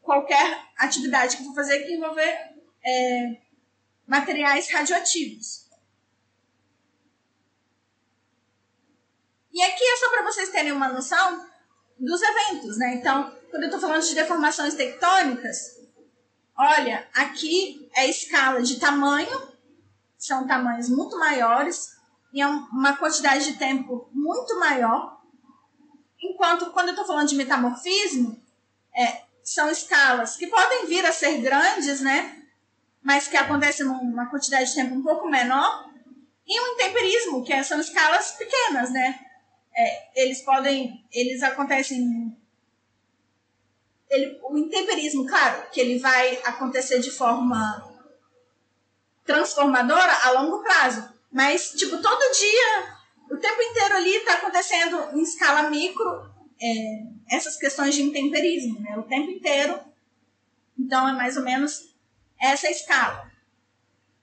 [0.02, 2.56] qualquer atividade que eu for fazer que envolver
[2.86, 3.38] é,
[4.06, 5.66] materiais radioativos.
[9.57, 11.43] E aqui é só para vocês terem uma noção
[11.97, 12.93] dos eventos, né?
[12.93, 15.79] Então, quando eu estou falando de deformações tectônicas,
[16.55, 19.51] olha, aqui é escala de tamanho,
[20.15, 21.89] são tamanhos muito maiores,
[22.31, 25.23] e é uma quantidade de tempo muito maior.
[26.21, 28.39] Enquanto, quando eu estou falando de metamorfismo,
[28.95, 32.43] é, são escalas que podem vir a ser grandes, né?
[33.01, 35.89] Mas que acontecem numa quantidade de tempo um pouco menor.
[36.45, 39.23] E o intemperismo, que são escalas pequenas, né?
[39.78, 42.36] É, eles podem, eles acontecem
[44.10, 47.95] ele, o intemperismo, claro, que ele vai acontecer de forma
[49.26, 51.14] transformadora a longo prazo.
[51.32, 52.98] Mas, tipo, todo dia,
[53.30, 58.98] o tempo inteiro ali está acontecendo em escala micro é, essas questões de intemperismo, né?
[58.98, 59.80] O tempo inteiro.
[60.80, 61.94] Então, é mais ou menos
[62.40, 63.30] essa escala.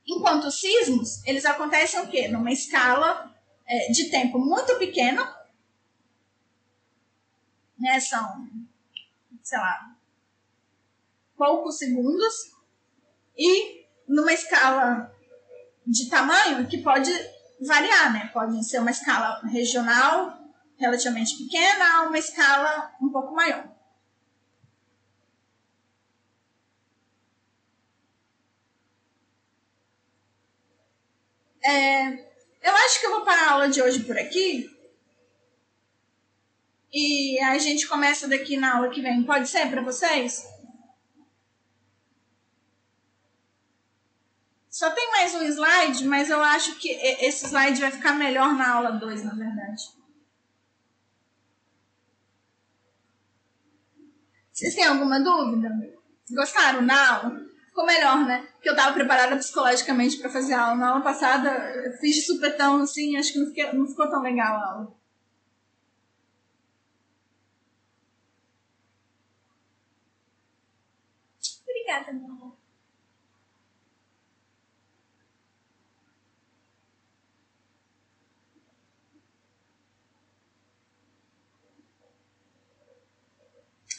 [0.06, 2.28] Enquanto os sismos, eles acontecem o quê?
[2.28, 3.34] Numa escala
[3.66, 5.43] é, de tempo muito pequena,
[7.84, 8.00] né?
[8.00, 8.48] São,
[9.42, 9.94] sei lá,
[11.36, 12.34] poucos segundos
[13.36, 15.14] e numa escala
[15.86, 17.12] de tamanho que pode
[17.60, 18.30] variar, né?
[18.32, 20.38] Pode ser uma escala regional
[20.78, 23.68] relativamente pequena a uma escala um pouco maior.
[31.62, 32.08] É,
[32.62, 34.73] eu acho que eu vou parar a aula de hoje por aqui.
[36.96, 39.24] E a gente começa daqui na aula que vem.
[39.24, 40.48] Pode ser para vocês?
[44.70, 48.74] Só tem mais um slide, mas eu acho que esse slide vai ficar melhor na
[48.74, 49.82] aula 2, na verdade.
[54.52, 55.68] Vocês têm alguma dúvida?
[56.30, 57.40] Gostaram da aula?
[57.66, 58.46] Ficou melhor, né?
[58.52, 60.76] Porque eu estava preparada psicologicamente para fazer a aula.
[60.76, 61.50] Na aula passada,
[61.86, 65.03] eu fiz de supetão, assim, acho que não, não ficou tão legal a aula.
[71.94, 72.56] Obrigada, meu amor.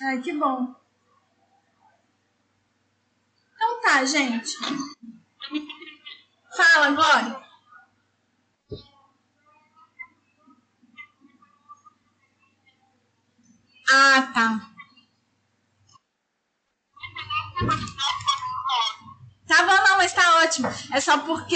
[0.01, 0.75] Ai, que bom.
[3.53, 4.57] Então tá, gente.
[6.53, 7.45] Fala, Glória.
[13.89, 14.74] Ah, tá.
[19.47, 20.67] Tá bom, não, mas tá ótimo.
[20.91, 21.55] É só porque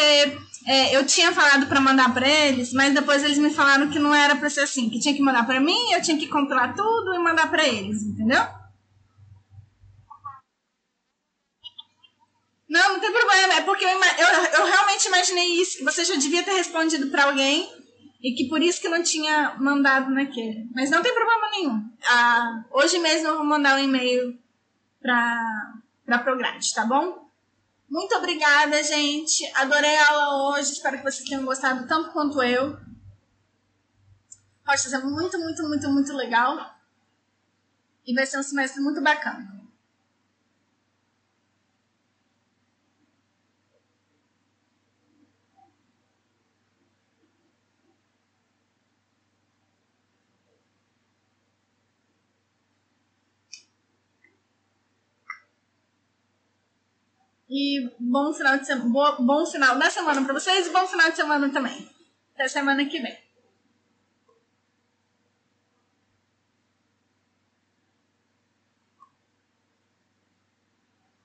[0.65, 4.13] é, eu tinha falado para mandar para eles, mas depois eles me falaram que não
[4.13, 7.13] era para ser assim, que tinha que mandar para mim, eu tinha que compilar tudo
[7.13, 8.41] e mandar para eles, entendeu?
[12.69, 16.15] Não, não tem problema, é porque eu, eu, eu realmente imaginei isso, que você já
[16.15, 17.67] devia ter respondido para alguém
[18.21, 20.67] e que por isso que não tinha mandado naquele.
[20.75, 21.89] Mas não tem problema nenhum.
[22.05, 24.37] Ah, hoje mesmo eu vou mandar um e-mail
[25.01, 25.73] para
[26.09, 27.29] para Prograde, tá bom?
[27.87, 29.45] Muito obrigada, gente.
[29.55, 30.73] Adorei a aula hoje.
[30.73, 32.77] Espero que vocês tenham gostado tanto quanto eu.
[34.67, 36.75] Rochas é muito, muito, muito, muito legal.
[38.05, 39.61] E vai ser um semestre muito bacana.
[57.49, 61.15] E bom final de semana, bom final da semana para vocês e bom final de
[61.15, 61.89] semana também.
[62.35, 63.28] Até semana que vem.